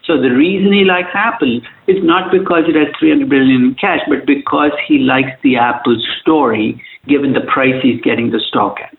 [0.05, 4.01] So the reason he likes Apple is not because it has 300 billion in cash,
[4.09, 8.91] but because he likes the Apple story, given the price he's getting the stock at.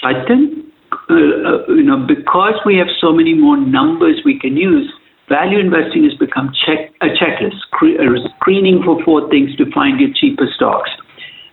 [0.00, 0.66] So I think,
[1.08, 4.92] uh, uh, you know, because we have so many more numbers we can use,
[5.32, 10.12] value investing has become check, a checklist, uh, screening for four things to find your
[10.12, 10.92] cheaper stocks.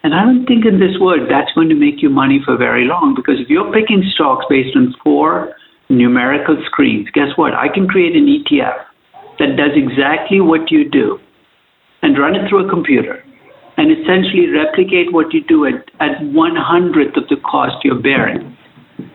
[0.04, 2.84] And I don't think in this world that's going to make you money for very
[2.84, 5.56] long because if you're picking stocks based on four
[5.90, 7.54] numerical screens, guess what?
[7.54, 8.84] I can create an ETF
[9.40, 11.20] that does exactly what you do
[12.02, 13.24] and run it through a computer
[13.76, 18.56] and essentially replicate what you do at, at one hundredth of the cost you're bearing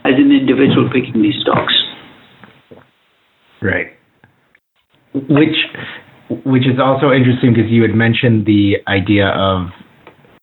[0.05, 1.73] as an individual picking these stocks.
[3.61, 3.93] Right.
[5.15, 5.57] Which
[6.45, 9.69] which is also interesting because you had mentioned the idea of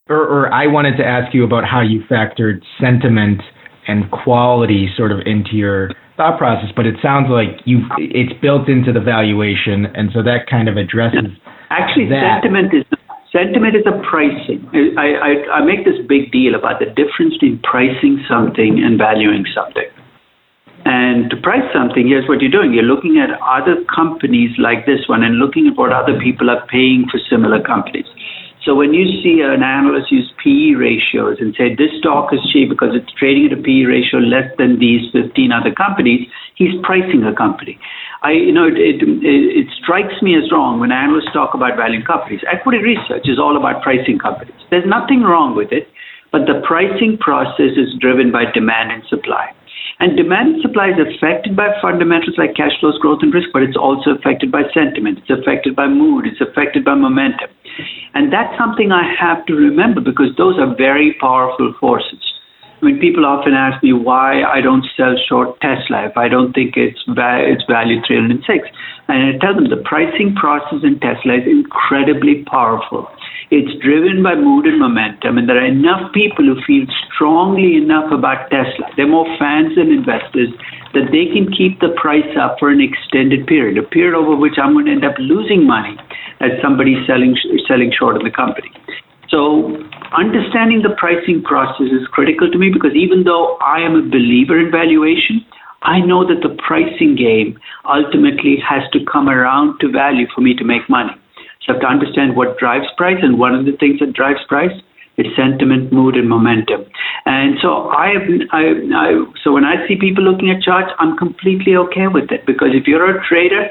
[0.09, 3.41] or, or I wanted to ask you about how you factored sentiment
[3.87, 8.69] and quality sort of into your thought process, but it sounds like you it's built
[8.69, 11.31] into the valuation, and so that kind of addresses.
[11.71, 12.43] Actually, that.
[12.43, 12.85] sentiment is
[13.31, 14.61] sentiment is a pricing.
[14.99, 19.45] I, I I make this big deal about the difference between pricing something and valuing
[19.55, 19.87] something.
[20.85, 22.73] And to price something, here's what you're doing.
[22.73, 26.65] You're looking at other companies like this one and looking at what other people are
[26.67, 28.05] paying for similar companies.
[28.63, 32.69] So when you see an analyst use PE ratios and say this stock is cheap
[32.69, 37.25] because it's trading at a PE ratio less than these 15 other companies, he's pricing
[37.25, 37.79] a company.
[38.21, 42.05] I, you know, it, it, it strikes me as wrong when analysts talk about valuing
[42.05, 42.41] companies.
[42.45, 44.53] Equity research is all about pricing companies.
[44.69, 45.89] There's nothing wrong with it,
[46.31, 49.49] but the pricing process is driven by demand and supply.
[50.01, 53.61] And demand and supply is affected by fundamentals like cash flows, growth, and risk, but
[53.61, 55.19] it's also affected by sentiment.
[55.21, 56.25] It's affected by mood.
[56.25, 57.53] It's affected by momentum.
[58.15, 62.17] And that's something I have to remember because those are very powerful forces.
[62.81, 66.51] I mean, people often ask me why I don't sell short Tesla if I don't
[66.51, 68.41] think it's va- it's valued 306.
[69.07, 73.05] And I tell them the pricing process in Tesla is incredibly powerful.
[73.51, 78.07] It's driven by mood and momentum, and there are enough people who feel strongly enough
[78.07, 78.87] about Tesla.
[78.95, 80.55] They're more fans than investors
[80.95, 84.55] that they can keep the price up for an extended period, a period over which
[84.55, 85.99] I'm going to end up losing money
[86.39, 87.35] as somebody selling
[87.67, 88.71] selling short of the company.
[89.27, 89.75] So
[90.15, 94.55] understanding the pricing process is critical to me because even though I am a believer
[94.55, 95.43] in valuation,
[95.83, 100.55] I know that the pricing game ultimately has to come around to value for me
[100.55, 101.19] to make money.
[101.65, 104.41] So I have to understand what drives price, and one of the things that drives
[104.47, 104.73] price
[105.17, 106.85] is sentiment, mood, and momentum.
[107.25, 108.15] And so I,
[108.51, 108.63] I,
[108.95, 109.07] I
[109.43, 112.87] so when I see people looking at charts, I'm completely okay with it because if
[112.87, 113.69] you're a trader,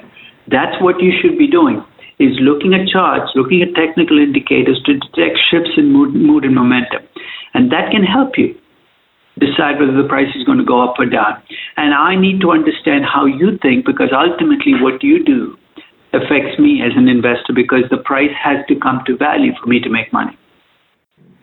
[0.49, 1.83] that's what you should be doing
[2.21, 6.55] is looking at charts, looking at technical indicators to detect shifts in mood, mood and
[6.55, 7.01] momentum.
[7.55, 8.55] And that can help you
[9.41, 11.41] decide whether the price is going to go up or down.
[11.79, 15.57] And I need to understand how you think because ultimately what you do
[16.13, 19.81] affects me as an investor because the price has to come to value for me
[19.81, 20.37] to make money.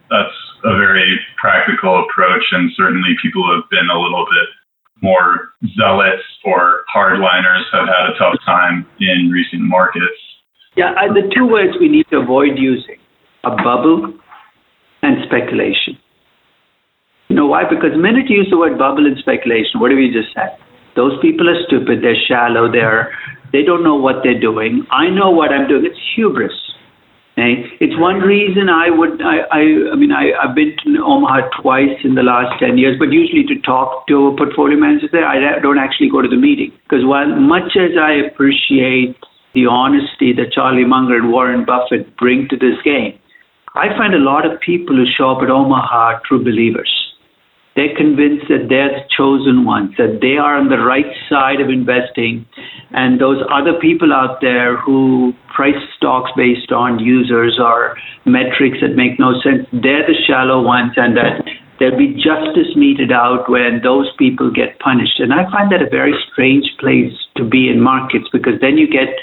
[0.10, 4.50] That's a very practical approach, and certainly people who have been a little bit
[5.02, 10.20] more zealous or hardliners have had a tough time in recent markets.
[10.76, 12.98] Yeah, the two words we need to avoid using
[13.44, 14.14] are bubble
[15.02, 15.98] and speculation.
[17.30, 17.64] You know why?
[17.64, 20.58] Because the minute you use the word bubble and speculation, what have you just said?
[20.96, 23.14] Those people are stupid, they're shallow, they're
[23.52, 24.86] they don't know what they're doing.
[24.92, 25.86] I know what I'm doing.
[25.86, 26.54] It's hubris.
[27.38, 27.70] Okay?
[27.80, 29.62] It's one reason I would, I, I,
[29.94, 33.44] I mean, I, I've been to Omaha twice in the last 10 years, but usually
[33.46, 36.74] to talk to a portfolio manager there, I don't actually go to the meeting.
[36.84, 39.16] Because while much as I appreciate
[39.54, 43.20] the honesty that Charlie Munger and Warren Buffett bring to this game,
[43.76, 46.90] I find a lot of people who show up at Omaha are true believers.
[47.78, 51.70] They're convinced that they're the chosen ones, that they are on the right side of
[51.70, 52.42] investing,
[52.90, 57.94] and those other people out there who price stocks based on users or
[58.26, 61.46] metrics that make no sense, they're the shallow ones, and that
[61.78, 65.20] there'll be justice meted out when those people get punished.
[65.22, 68.90] And I find that a very strange place to be in markets because then you
[68.90, 69.14] get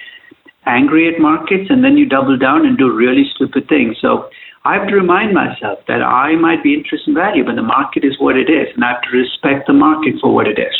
[0.67, 3.97] angry at markets and then you double down and do really stupid things.
[4.01, 4.31] So
[4.65, 8.03] I have to remind myself that I might be interested in value, but the market
[8.03, 10.73] is what it is, and I have to respect the market for what it is.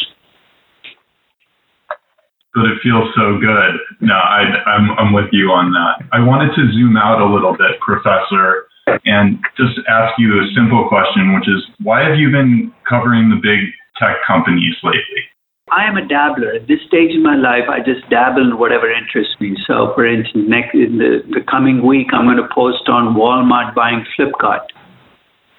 [2.55, 3.77] But it feels so good.
[4.01, 6.07] No, I, I'm, I'm with you on that.
[6.17, 8.73] I wanted to zoom out a little bit, Professor,
[9.05, 13.37] and just ask you a simple question, which is why have you been covering the
[13.37, 13.69] big
[14.01, 15.29] tech companies lately?
[15.73, 16.53] I am a dabbler.
[16.53, 19.57] At this stage in my life, I just dabble in whatever interests me.
[19.67, 23.75] So, for instance, next in the, the coming week, I'm going to post on Walmart
[23.75, 24.69] buying Flipkart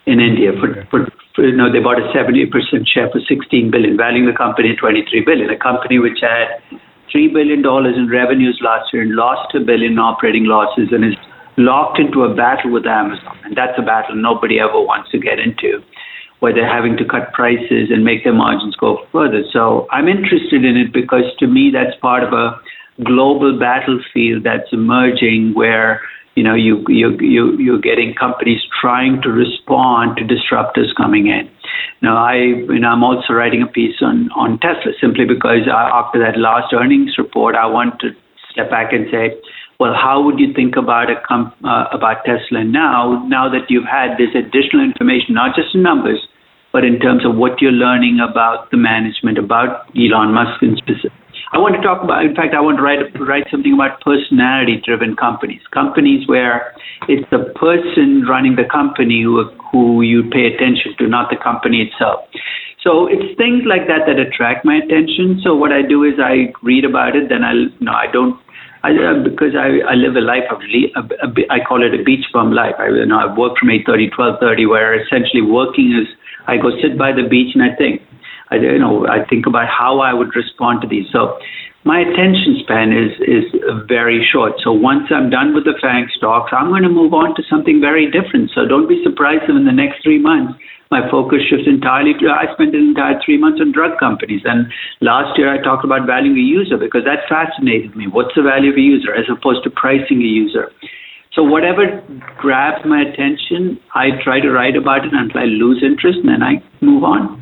[0.05, 2.53] in India for, for, for you know they bought a 70%
[2.85, 5.49] share for 16 billion, valuing the company at 23 billion.
[5.49, 6.61] A company which had
[7.11, 11.03] three billion dollars in revenues last year and lost a billion in operating losses and
[11.03, 11.17] is
[11.57, 13.41] locked into a battle with Amazon.
[13.43, 15.81] And that's a battle nobody ever wants to get into,
[16.39, 19.43] where they're having to cut prices and make their margins go further.
[19.51, 22.59] So I'm interested in it because to me that's part of a
[23.03, 26.01] global battlefield that's emerging where
[26.35, 31.49] you know, you, you, you, you're getting companies trying to respond to disruptors coming in.
[32.01, 35.89] Now, I, you know, I'm also writing a piece on, on Tesla simply because I,
[35.93, 38.09] after that last earnings report, I want to
[38.51, 39.39] step back and say,
[39.79, 43.87] well, how would you think about a comp, uh, about Tesla now, now that you've
[43.87, 46.19] had this additional information, not just in numbers,
[46.71, 51.11] but in terms of what you're learning about the management, about Elon Musk in specific,
[51.53, 54.81] I want to talk about, in fact, I want to write, write something about personality
[54.83, 55.61] driven companies.
[55.71, 56.75] Companies where
[57.07, 61.87] it's the person running the company who, who you pay attention to, not the company
[61.87, 62.27] itself.
[62.83, 65.39] So it's things like that that attract my attention.
[65.43, 68.35] So what I do is I read about it, then I'll, no, I don't
[68.85, 70.61] I, uh, because I, I live a life of
[71.49, 72.75] I call it a beach bum life.
[72.77, 76.07] I you know I work from 8:30 12:30 where essentially working is
[76.45, 78.05] I go sit by the beach and I think
[78.51, 81.09] I you know I think about how I would respond to these.
[81.11, 81.39] So
[81.83, 83.45] my attention span is is
[83.89, 84.53] very short.
[84.61, 87.81] So once I'm done with the FANG stocks, I'm going to move on to something
[87.81, 88.51] very different.
[88.53, 90.53] So don't be surprised if in the next three months
[90.91, 94.41] my focus shifts entirely to I spent an entire three months on drug companies.
[94.45, 94.71] And
[95.01, 98.07] last year I talked about valuing a user because that fascinated me.
[98.07, 100.71] What's the value of a user as opposed to pricing a user?
[101.33, 101.83] So whatever
[102.37, 106.41] grabs my attention, I try to write about it until I lose interest and then
[106.41, 107.41] I move on.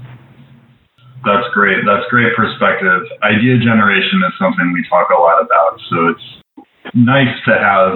[1.23, 1.85] That's great.
[1.85, 3.05] That's great perspective.
[3.21, 5.79] Idea generation is something we talk a lot about.
[5.89, 6.27] So it's
[6.95, 7.95] nice to have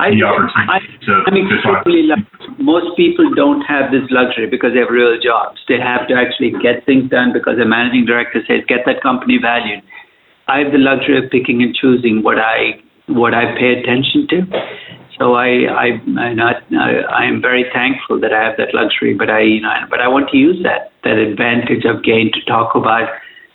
[0.00, 4.72] I, the opportunity I, to, I mean, to Most people don't have this luxury because
[4.72, 5.60] they have real jobs.
[5.68, 9.36] They have to actually get things done because the managing director says, get that company
[9.36, 9.84] valued.
[10.48, 14.38] I have the luxury of picking and choosing what I what I pay attention to.
[15.18, 15.86] So I I
[16.18, 19.70] I, not, I am very thankful that I have that luxury, but I you know,
[19.88, 23.06] but I want to use that that advantage I've gained to talk about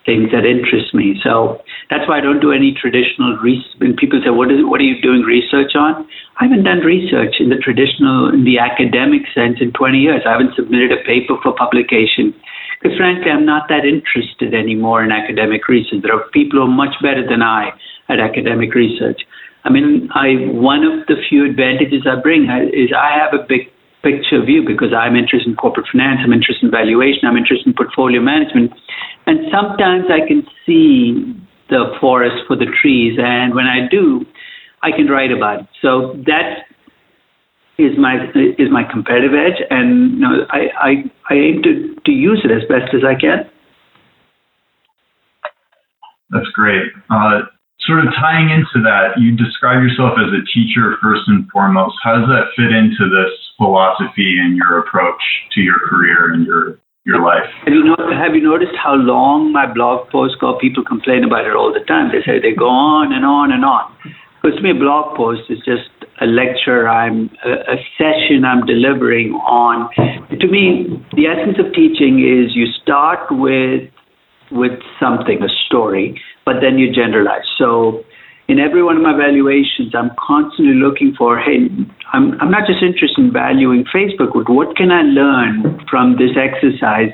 [0.06, 1.20] things that interest me.
[1.24, 3.74] So that's why I don't do any traditional research.
[3.78, 6.08] When people say, "What is what are you doing research on?"
[6.40, 10.22] I haven't done research in the traditional, in the academic sense, in 20 years.
[10.26, 12.34] I haven't submitted a paper for publication
[12.82, 16.02] because, frankly, I'm not that interested anymore in academic research.
[16.04, 17.74] There are people who are much better than I
[18.10, 19.22] at academic research.
[19.64, 23.44] I mean, I one of the few advantages I bring uh, is I have a
[23.48, 23.72] big
[24.06, 27.74] picture view because I'm interested in corporate finance, I'm interested in valuation, I'm interested in
[27.74, 28.72] portfolio management,
[29.26, 31.34] and sometimes I can see
[31.74, 34.22] the forest for the trees, and when I do,
[34.86, 35.68] I can write about it.
[35.82, 36.70] So that
[37.82, 38.30] is my
[38.62, 40.92] is my competitive edge, and you know, I, I
[41.30, 43.50] I aim to to use it as best as I can.
[46.30, 46.86] That's great.
[47.10, 47.50] Uh,
[47.82, 51.96] sort of tying into that, you describe yourself as a teacher first and foremost.
[52.04, 55.22] How does that fit into this philosophy and your approach
[55.54, 57.46] to your career and your your life?
[57.66, 60.58] Have you, know, have you noticed how long my blog posts go?
[60.60, 62.10] People complain about it all the time.
[62.10, 63.94] They say they go on and on and on.
[64.42, 65.90] Because to me, a blog post is just
[66.22, 69.90] a lecture I'm a, session I'm delivering on.
[70.34, 73.90] To me, the essence of teaching is you start with
[74.52, 77.46] with something, a story, but then you generalize.
[77.58, 78.06] So
[78.48, 81.66] in every one of my valuations, I'm constantly looking for, hey,
[82.14, 86.38] I'm, I'm not just interested in valuing Facebook, but what can I learn from this
[86.38, 87.12] exercise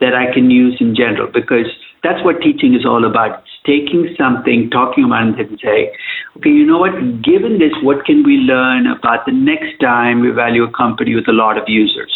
[0.00, 1.28] that I can use in general?
[1.32, 1.68] Because
[2.02, 3.44] that's what teaching is all about.
[3.44, 5.92] It's taking something, talking about it, and say,
[6.38, 6.96] okay, you know what?
[7.22, 11.28] Given this, what can we learn about the next time we value a company with
[11.28, 12.10] a lot of users?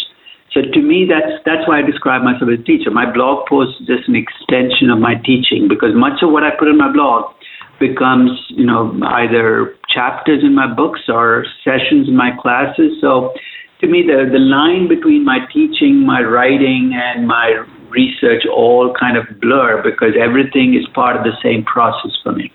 [0.53, 2.91] So to me, that's that's why I describe myself as a teacher.
[2.91, 6.55] My blog post is just an extension of my teaching because much of what I
[6.55, 7.35] put in my blog
[7.85, 12.97] becomes, you know, either chapters in my books or sessions in my classes.
[13.01, 13.33] So
[13.81, 19.17] to me, the the line between my teaching, my writing, and my research all kind
[19.17, 22.51] of blur because everything is part of the same process for me.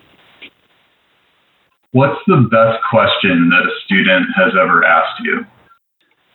[1.92, 5.46] What's the best question that a student has ever asked you?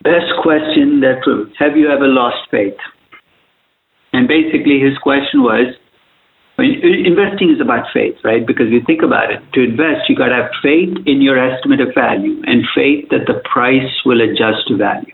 [0.04, 1.24] best question that
[1.58, 2.76] have you ever lost faith?
[4.12, 5.74] And basically, his question was,
[6.58, 8.46] investing is about faith, right?
[8.46, 11.80] Because you think about it, to invest, you got to have faith in your estimate
[11.80, 15.10] of value and faith that the price will adjust to value.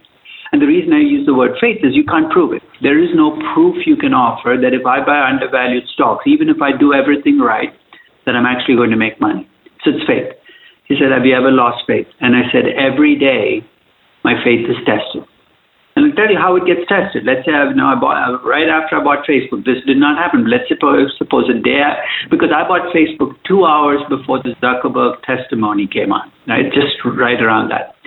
[0.53, 2.63] And the reason I use the word faith is you can't prove it.
[2.83, 6.61] There is no proof you can offer that if I buy undervalued stocks, even if
[6.61, 7.71] I do everything right,
[8.27, 9.49] that I'm actually going to make money.
[9.85, 10.35] So it's faith.
[10.91, 12.09] He said, Have you ever lost faith?
[12.21, 13.63] And I said, Every day
[14.25, 15.23] my faith is tested.
[16.01, 17.29] And I'll tell you how it gets tested.
[17.29, 19.69] Let's say I've, I bought uh, right after I bought Facebook.
[19.69, 20.49] This did not happen.
[20.49, 21.85] Let's suppose suppose a day
[22.33, 26.33] because I bought Facebook two hours before the Zuckerberg testimony came on.
[26.49, 28.01] Right, just right around that.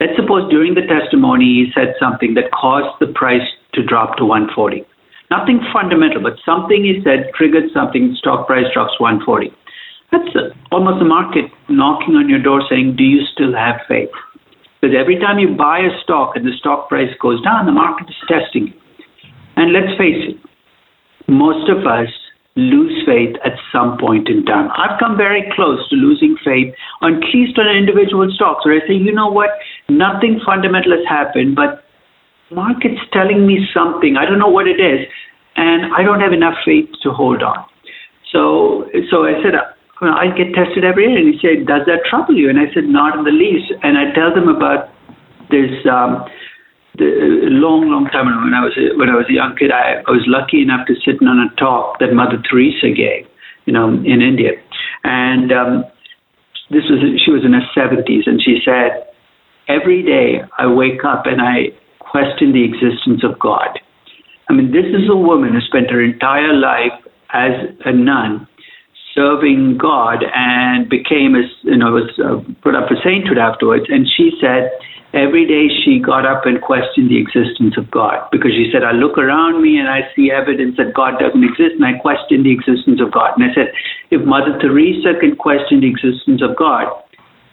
[0.00, 3.44] Let's suppose during the testimony he said something that caused the price
[3.76, 4.80] to drop to 140.
[5.28, 8.16] Nothing fundamental, but something he said triggered something.
[8.16, 9.52] Stock price drops 140.
[10.08, 14.08] That's uh, almost the market knocking on your door saying, "Do you still have faith?"
[14.80, 18.08] Because every time you buy a stock and the stock price goes down, the market
[18.08, 18.78] is testing you.
[19.56, 20.36] And let's face it,
[21.28, 22.12] most of us
[22.56, 24.70] lose faith at some point in time.
[24.76, 28.86] I've come very close to losing faith on at least on individual stocks where I
[28.88, 29.50] say, you know what,
[29.88, 31.84] nothing fundamental has happened, but
[32.50, 34.16] market's telling me something.
[34.16, 35.06] I don't know what it is,
[35.56, 37.64] and I don't have enough faith to hold on.
[38.32, 39.52] So, so I said,
[40.02, 41.16] I get tested every year.
[41.16, 42.50] And he said, Does that trouble you?
[42.50, 43.72] And I said, Not in the least.
[43.82, 44.90] And I tell them about
[45.50, 45.70] this.
[45.88, 46.24] Um,
[46.96, 49.68] the long, long time ago, when I was a, when I was a young kid,
[49.68, 53.28] I, I was lucky enough to sit in on a talk that Mother Teresa gave,
[53.68, 54.56] you know, in India,
[55.04, 55.84] and um,
[56.72, 59.12] this was she was in her seventies, and she said,
[59.68, 63.78] every day I wake up and I question the existence of God.
[64.48, 66.94] I mean, this is a woman who spent her entire life
[67.30, 67.52] as
[67.84, 68.46] a nun
[69.16, 73.86] serving God and became a, you know, was uh, put up for sainthood afterwards.
[73.88, 74.70] And she said
[75.16, 78.92] every day she got up and questioned the existence of God because she said, I
[78.92, 82.52] look around me and I see evidence that God doesn't exist and I question the
[82.52, 83.32] existence of God.
[83.40, 83.72] And I said,
[84.12, 86.92] if Mother Teresa can question the existence of God,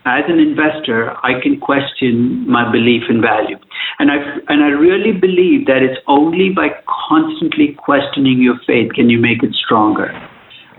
[0.05, 3.55] as an investor, I can question my belief in value.
[3.99, 4.17] And I,
[4.51, 6.75] and I really believe that it's only by
[7.07, 10.11] constantly questioning your faith can you make it stronger.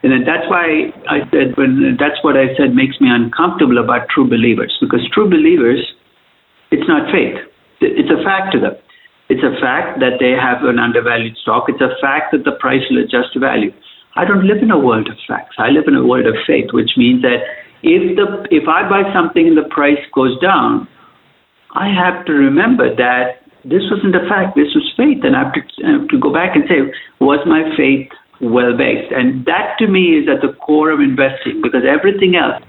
[0.04, 4.28] And that's why I said when that's what I said makes me uncomfortable about true
[4.28, 5.80] believers because true believers,
[6.70, 7.40] it's not faith.
[7.80, 8.76] It's a fact to them.
[9.32, 11.72] It's a fact that they have an undervalued stock.
[11.72, 13.72] It's a fact that the price will adjust to value.
[14.14, 15.56] I don't live in a world of facts.
[15.56, 17.40] I live in a world of faith, which means that
[17.82, 20.86] if the if I buy something and the price goes down,
[21.72, 24.52] I have to remember that this wasn't a fact.
[24.52, 26.92] This was faith, and I have to, I have to go back and say,
[27.24, 29.12] was my faith well based.
[29.12, 32.62] And that to me is at the core of investing because everything else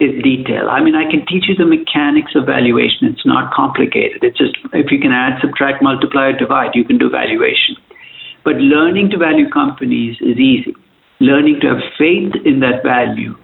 [0.00, 0.68] is detail.
[0.68, 3.06] I mean, I can teach you the mechanics of valuation.
[3.06, 4.22] It's not complicated.
[4.22, 7.76] It's just if you can add, subtract, multiply, or divide, you can do valuation.
[8.44, 10.74] But learning to value companies is easy.
[11.20, 13.38] Learning to have faith in that value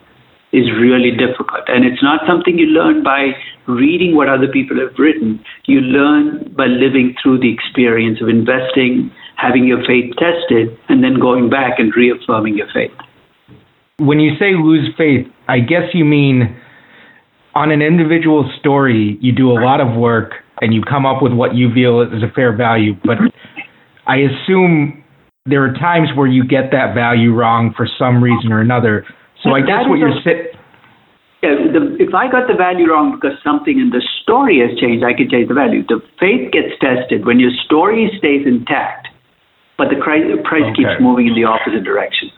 [0.50, 1.68] is really difficult.
[1.68, 3.36] And it's not something you learn by
[3.68, 5.44] reading what other people have written.
[5.66, 11.18] You learn by living through the experience of investing, having your faith tested, and then
[11.20, 12.90] going back and reaffirming your faith.
[13.98, 16.56] When you say lose faith, I guess you mean
[17.54, 21.32] on an individual story, you do a lot of work and you come up with
[21.32, 22.94] what you feel is a fair value.
[23.04, 23.18] But
[24.06, 25.02] I assume
[25.46, 29.06] there are times where you get that value wrong for some reason or another.
[29.42, 30.54] So I guess what you're saying.
[31.42, 35.04] Yeah, the, if I got the value wrong because something in the story has changed,
[35.06, 35.86] I can change the value.
[35.86, 39.07] The faith gets tested when your story stays intact,
[39.78, 40.82] but the price, price okay.
[40.82, 42.28] keeps moving in the opposite direction.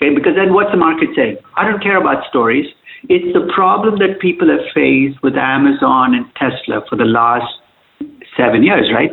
[0.00, 1.36] Okay, because then what's the market saying?
[1.54, 2.66] I don't care about stories.
[3.06, 7.46] It's the problem that people have faced with Amazon and Tesla for the last
[8.34, 9.12] seven years, right?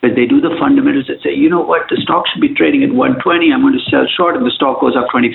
[0.00, 2.84] Because they do the fundamentals that say, you know what, the stock should be trading
[2.84, 5.34] at 120, I'm going to sell short, and the stock goes up 25%.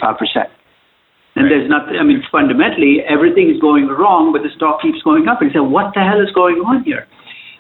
[1.36, 5.27] And there's not, I mean, fundamentally, everything is going wrong, but the stock keeps going
[5.27, 5.41] up.
[5.41, 7.09] And you say, what the hell is going on here?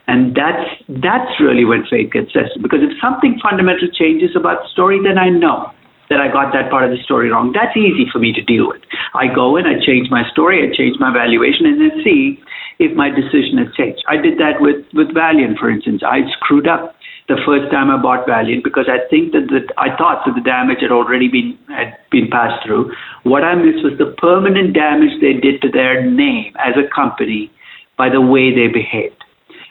[0.07, 0.67] And that's,
[1.01, 2.61] that's really when faith gets tested.
[2.61, 5.71] Because if something fundamental changes about the story, then I know
[6.09, 7.55] that I got that part of the story wrong.
[7.55, 8.81] That's easy for me to deal with.
[9.15, 12.37] I go in, I change my story, I change my valuation, and then see
[12.79, 14.03] if my decision has changed.
[14.07, 16.03] I did that with, with Valeant, for instance.
[16.03, 16.95] I screwed up
[17.29, 20.43] the first time I bought Valeant because I think that the, I thought that the
[20.43, 22.91] damage had already been had been passed through.
[23.23, 27.49] What I missed was the permanent damage they did to their name as a company
[27.97, 29.22] by the way they behaved.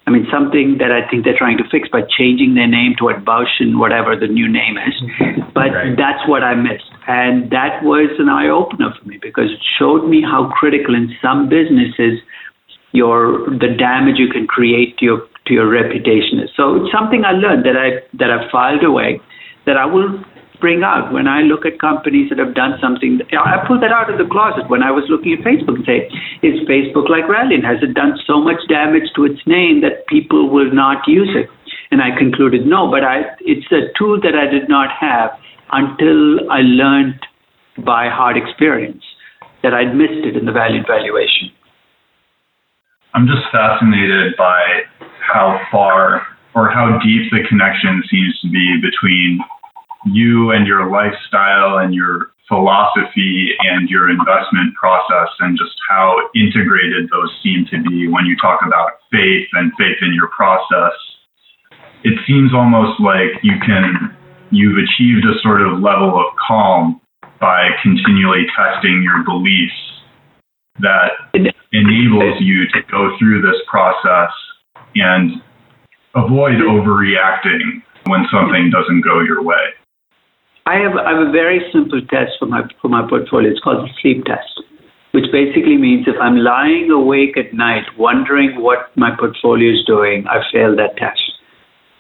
[0.07, 3.05] I mean, something that I think they're trying to fix by changing their name to
[3.05, 4.95] what Bausch and whatever the new name is.
[4.99, 5.55] Mm-hmm.
[5.55, 5.97] But right.
[5.97, 6.91] that's what I missed.
[7.07, 11.15] And that was an eye opener for me because it showed me how critical in
[11.23, 12.19] some businesses
[12.93, 16.51] your the damage you can create to your to your reputation is.
[16.57, 19.21] So it's something I learned that I that I filed away,
[19.67, 20.19] that I will
[20.63, 23.19] spring out when I look at companies that have done something.
[23.35, 26.07] I pull that out of the closet when I was looking at Facebook and say,
[26.47, 27.67] is Facebook like Valeant?
[27.67, 31.51] Has it done so much damage to its name that people will not use it?
[31.91, 35.35] And I concluded no, but I, it's a tool that I did not have
[35.75, 37.19] until I learned
[37.83, 39.03] by hard experience
[39.67, 41.51] that I'd missed it in the Valeant valuation.
[43.19, 44.87] I'm just fascinated by
[45.27, 46.23] how far
[46.55, 49.43] or how deep the connection seems to be between
[50.07, 57.09] you and your lifestyle and your philosophy and your investment process and just how integrated
[57.11, 60.93] those seem to be when you talk about faith and faith in your process.
[62.05, 64.17] It seems almost like you can
[64.51, 67.01] you've achieved a sort of level of calm
[67.41, 69.81] by continually testing your beliefs
[70.81, 71.13] that
[71.73, 74.31] enables you to go through this process
[74.95, 75.41] and
[76.15, 79.73] avoid overreacting when something doesn't go your way?
[80.67, 83.51] I have, I have a very simple test for my for my portfolio.
[83.51, 84.63] It's called the sleep test,
[85.11, 90.25] which basically means if I'm lying awake at night wondering what my portfolio is doing,
[90.29, 91.19] I failed that test.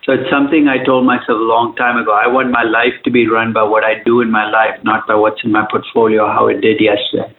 [0.05, 2.11] So it's something I told myself a long time ago.
[2.15, 5.07] I want my life to be run by what I do in my life, not
[5.07, 7.35] by what's in my portfolio, or how it did yesterday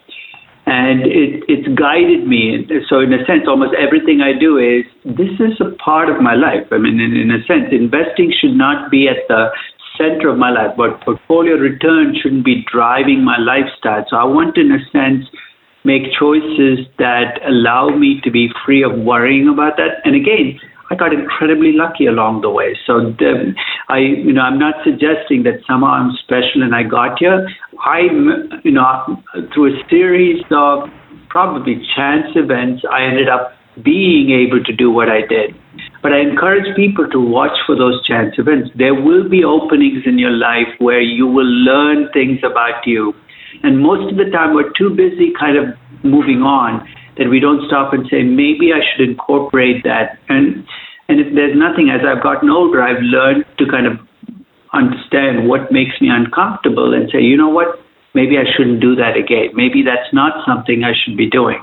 [0.66, 2.64] and it, it's guided me.
[2.88, 6.36] So, in a sense, almost everything I do is this is a part of my
[6.36, 6.64] life.
[6.72, 9.52] I mean, in, in a sense, investing should not be at the
[9.98, 14.06] center of my life, but portfolio return shouldn't be driving my lifestyle.
[14.10, 15.26] So, I want, in a sense,
[15.84, 20.00] make choices that allow me to be free of worrying about that.
[20.06, 22.78] And again, I got incredibly lucky along the way.
[22.86, 23.54] So the,
[23.90, 27.48] I, you know, I'm not suggesting that somehow I'm special and I got here.
[27.84, 28.02] I,
[28.64, 29.24] you know,
[29.54, 30.90] through a series of
[31.30, 35.56] probably chance events, I ended up being able to do what I did.
[36.04, 38.70] But I encourage people to watch for those chance events.
[38.76, 43.14] There will be openings in your life where you will learn things about you.
[43.64, 45.72] And most of the time, we're too busy kind of
[46.04, 46.84] moving on
[47.18, 50.20] that we don't stop and say, maybe I should incorporate that.
[50.28, 50.68] And
[51.08, 54.00] and if there's nothing, as I've gotten older, I've learned to kind of
[54.74, 57.80] understand what makes me uncomfortable and say, you know what,
[58.16, 59.52] maybe I shouldn't do that again.
[59.54, 61.60] Maybe that's not something I should be doing.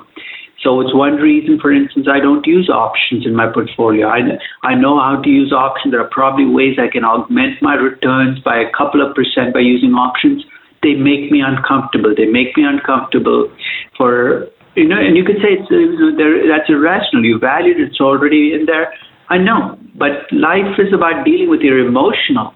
[0.63, 4.09] So it's one reason, for instance, I don't use options in my portfolio.
[4.09, 5.93] I, I know how to use options.
[5.93, 9.61] There are probably ways I can augment my returns by a couple of percent by
[9.61, 10.45] using options.
[10.83, 12.13] They make me uncomfortable.
[12.15, 13.49] They make me uncomfortable
[13.97, 17.25] for, you know, and you could say it's, that's irrational.
[17.25, 18.93] You valued it, it's already in there.
[19.31, 22.53] I know, but life is about dealing with your emotional,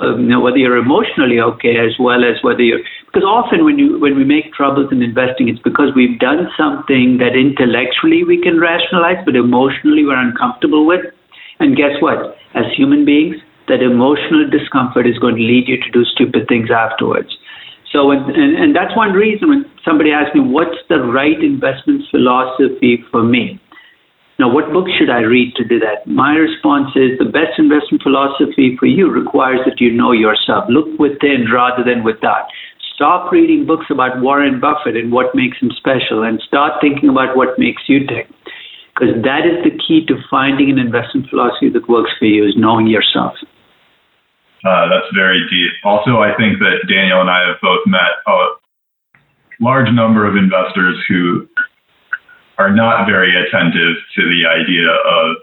[0.00, 3.78] uh, you know, whether you're emotionally okay as well as whether you're because often when
[3.78, 8.42] you when we make troubles in investing, it's because we've done something that intellectually we
[8.42, 11.06] can rationalize, but emotionally we're uncomfortable with.
[11.60, 12.36] And guess what?
[12.54, 13.36] As human beings,
[13.68, 17.30] that emotional discomfort is going to lead you to do stupid things afterwards.
[17.92, 23.04] So, and, and that's one reason when somebody asks me, what's the right investment philosophy
[23.12, 23.60] for me?
[24.38, 26.06] Now, what book should I read to do that?
[26.10, 30.64] My response is the best investment philosophy for you requires that you know yourself.
[30.68, 32.50] Look within rather than without.
[32.94, 37.36] Stop reading books about Warren Buffett and what makes him special and start thinking about
[37.36, 38.26] what makes you tick.
[38.94, 42.54] Because that is the key to finding an investment philosophy that works for you is
[42.56, 43.34] knowing yourself.
[44.64, 45.72] Uh, that's very deep.
[45.84, 48.54] Also, I think that Daniel and I have both met a
[49.60, 51.46] large number of investors who
[52.58, 55.36] are not very attentive to the idea of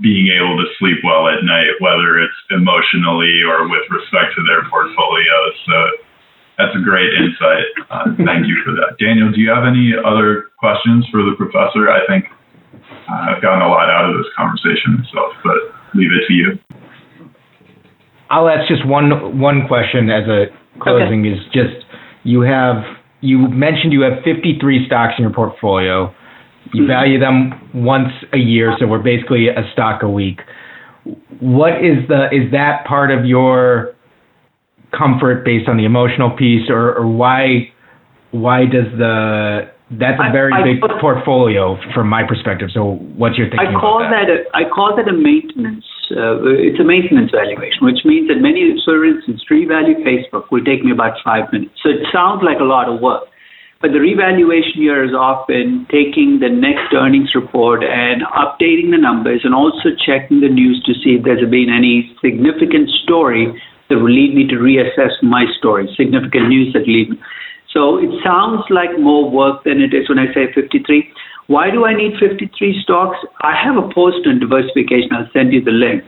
[0.00, 4.66] being able to sleep well at night, whether it's emotionally or with respect to their
[4.66, 5.54] portfolios.
[5.66, 5.76] So
[6.58, 7.68] that's a great insight.
[7.90, 8.98] Uh, thank you for that.
[8.98, 11.88] Daniel, do you have any other questions for the professor?
[11.88, 12.26] I think
[13.06, 15.60] uh, I've gotten a lot out of this conversation myself, but
[15.94, 16.48] leave it to you.
[18.30, 20.46] I'll ask just one one question as a
[20.80, 21.20] closing.
[21.20, 21.36] Okay.
[21.36, 21.84] Is just
[22.24, 22.82] you have
[23.20, 26.14] you mentioned you have 53 stocks in your portfolio.
[26.72, 30.40] You value them once a year, so we're basically a stock a week.
[31.40, 33.94] What is the is that part of your
[34.96, 37.72] comfort based on the emotional piece, or, or why
[38.30, 42.70] why does the that's a very I, I, big portfolio from my perspective.
[42.72, 44.24] So, what's your thinking I call that?
[44.24, 45.84] that a, I call that a maintenance.
[46.08, 50.84] Uh, it's a maintenance valuation, which means that many, for instance, revalue Facebook will take
[50.84, 51.72] me about five minutes.
[51.82, 53.28] So it sounds like a lot of work,
[53.82, 59.42] but the revaluation year is often taking the next earnings report and updating the numbers
[59.42, 63.50] and also checking the news to see if there's been any significant story
[63.90, 67.18] that will lead me to reassess my story, significant news that lead me.
[67.74, 70.78] So it sounds like more work than it is when I say 53.
[71.50, 72.54] Why do I need 53
[72.86, 73.18] stocks?
[73.42, 75.10] I have a post on diversification.
[75.10, 76.06] I'll send you the link.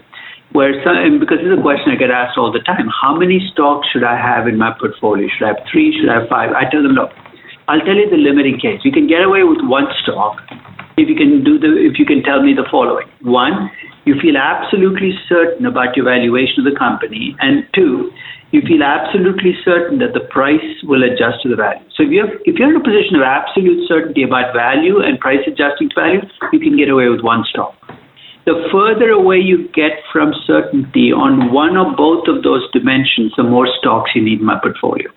[0.54, 2.86] where some, because this is a question I get asked all the time.
[2.86, 5.26] How many stocks should I have in my portfolio?
[5.26, 5.90] Should I have three?
[5.90, 6.54] Should I have five?
[6.54, 7.10] I tell them, look,
[7.68, 8.80] I'll tell you the limiting case.
[8.84, 10.40] You can get away with one stock
[10.96, 13.08] if you can do the if you can tell me the following.
[13.22, 13.70] One,
[14.04, 18.12] you feel absolutely certain about your valuation of the company, and two,
[18.52, 21.82] you feel absolutely certain that the price will adjust to the value.
[21.96, 25.42] So if you're if you're in a position of absolute certainty about value and price
[25.48, 26.20] adjusting to value,
[26.52, 27.74] you can get away with one stock
[28.46, 33.42] the further away you get from certainty on one or both of those dimensions, the
[33.42, 35.08] more stocks you need in my portfolio.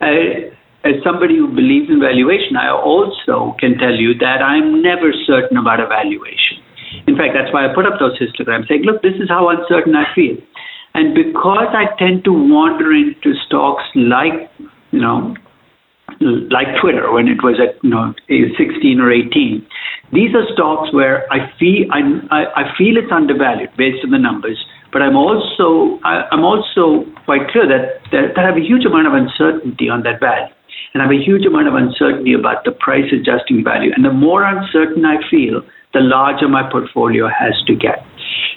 [0.00, 0.54] Uh,
[0.86, 5.58] as somebody who believes in valuation, I also can tell you that I'm never certain
[5.58, 6.62] about a valuation.
[7.06, 9.94] In fact, that's why I put up those histograms saying, look, this is how uncertain
[9.94, 10.38] I feel.
[10.94, 14.48] And because I tend to wander into stocks like,
[14.90, 15.34] you know,
[16.20, 19.66] like Twitter when it was at you know 16 or 18.
[20.12, 24.56] These are stocks where I feel I, I feel it's undervalued based on the numbers,
[24.92, 28.84] but I'm also I, am also quite clear that, that, that I have a huge
[28.86, 30.54] amount of uncertainty on that value,
[30.94, 33.90] and I have a huge amount of uncertainty about the price adjusting value.
[33.94, 35.62] And the more uncertain I feel,
[35.92, 38.04] the larger my portfolio has to get.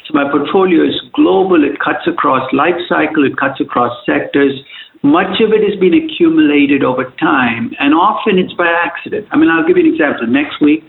[0.07, 1.63] So my portfolio is global.
[1.63, 3.25] It cuts across life cycle.
[3.25, 4.53] It cuts across sectors
[5.01, 9.27] much of it has been accumulated over time, and often it's by accident.
[9.31, 10.27] I mean, I'll give you an example.
[10.27, 10.83] Next week,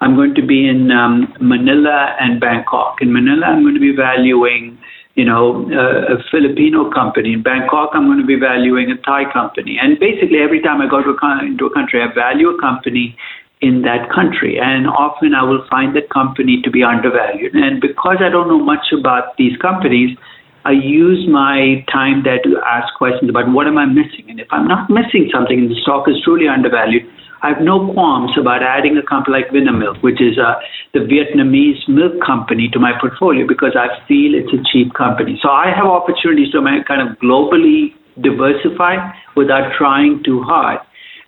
[0.00, 2.98] I'm going to be in um, Manila and Bangkok.
[3.00, 4.78] In Manila, I'm going to be valuing,
[5.14, 7.34] you know, a, a Filipino company.
[7.34, 9.78] In Bangkok, I'm going to be valuing a Thai company.
[9.80, 13.16] And basically, every time I go to a, into a country, I value a company
[13.60, 14.58] in that country.
[14.58, 17.54] And often I will find that company to be undervalued.
[17.54, 20.16] And because I don't know much about these companies,
[20.64, 24.30] I use my time there to ask questions about what am I missing.
[24.30, 27.02] And if I'm not missing something and the stock is truly undervalued,
[27.42, 30.54] I have no qualms about adding a company like Vinamilk, which is uh,
[30.94, 35.38] the Vietnamese milk company, to my portfolio because I feel it's a cheap company.
[35.42, 40.78] So I have opportunities to kind of globally diversify without trying too hard.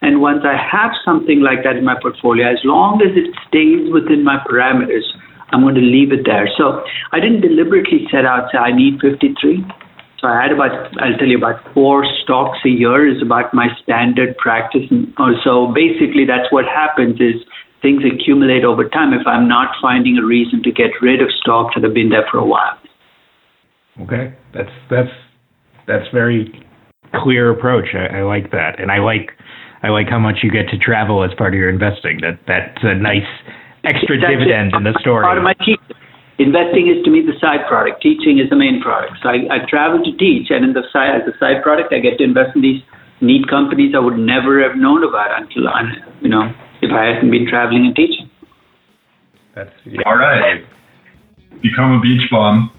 [0.03, 3.91] And once I have something like that in my portfolio, as long as it stays
[3.91, 5.03] within my parameters,
[5.51, 6.49] I'm going to leave it there.
[6.57, 9.65] So I didn't deliberately set out say I need 53.
[10.25, 10.73] So I had about
[11.05, 14.89] I'll tell you about four stocks a year is about my standard practice.
[14.91, 15.13] And
[15.45, 17.45] so basically that's what happens is
[17.83, 21.75] things accumulate over time if I'm not finding a reason to get rid of stocks
[21.75, 22.79] that have been there for a while.
[24.01, 25.13] Okay, that's that's
[25.87, 26.49] that's very
[27.23, 27.93] clear approach.
[27.93, 29.29] I, I like that, and I like
[29.83, 32.21] I like how much you get to travel as part of your investing.
[32.23, 33.29] That that's a nice
[33.85, 34.77] extra That's dividend it.
[34.79, 35.23] in the story.
[35.23, 35.53] Part of my.
[36.39, 38.03] Investing is to me the side product.
[38.03, 39.19] Teaching is the main product.
[39.23, 42.01] So I, I travel to teach, and in the side as a side product, I
[42.01, 42.83] get to invest in these
[43.21, 45.83] neat companies I would never have known about until I,
[46.21, 48.29] you know if I hadn't been traveling and teaching.
[49.55, 50.01] That's yeah.
[50.07, 50.65] all right.
[51.63, 52.73] Become a beach bum,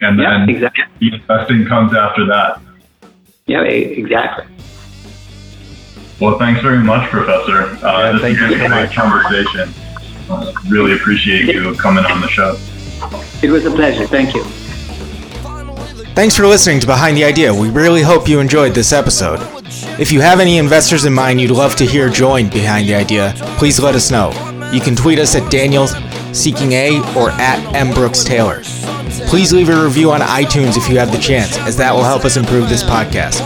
[0.00, 0.84] and yeah, then exactly.
[0.98, 2.60] the investing comes after that.
[3.46, 4.44] Yeah, exactly.
[6.20, 7.62] Well, thanks very much, Professor.
[7.62, 9.72] Uh, yeah, this thank has been a great conversation
[10.68, 12.56] really appreciate you coming on the show.
[13.42, 14.06] It was a pleasure.
[14.06, 14.44] Thank you.
[16.14, 17.54] Thanks for listening to Behind the Idea.
[17.54, 19.38] We really hope you enjoyed this episode.
[20.00, 23.34] If you have any investors in mind you'd love to hear join Behind the Idea,
[23.56, 24.30] please let us know.
[24.72, 25.94] You can tweet us at Daniels
[26.32, 28.62] Seeking A or at M Brooks Taylor.
[29.28, 32.24] Please leave a review on iTunes if you have the chance, as that will help
[32.24, 33.38] us improve this podcast.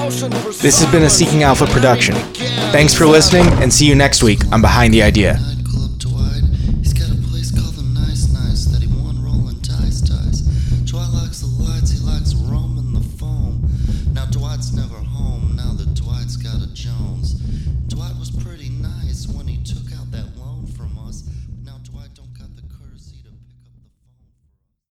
[0.60, 2.14] This has been a Seeking Alpha production.
[2.72, 5.38] Thanks for listening, and see you next week on Behind the Idea.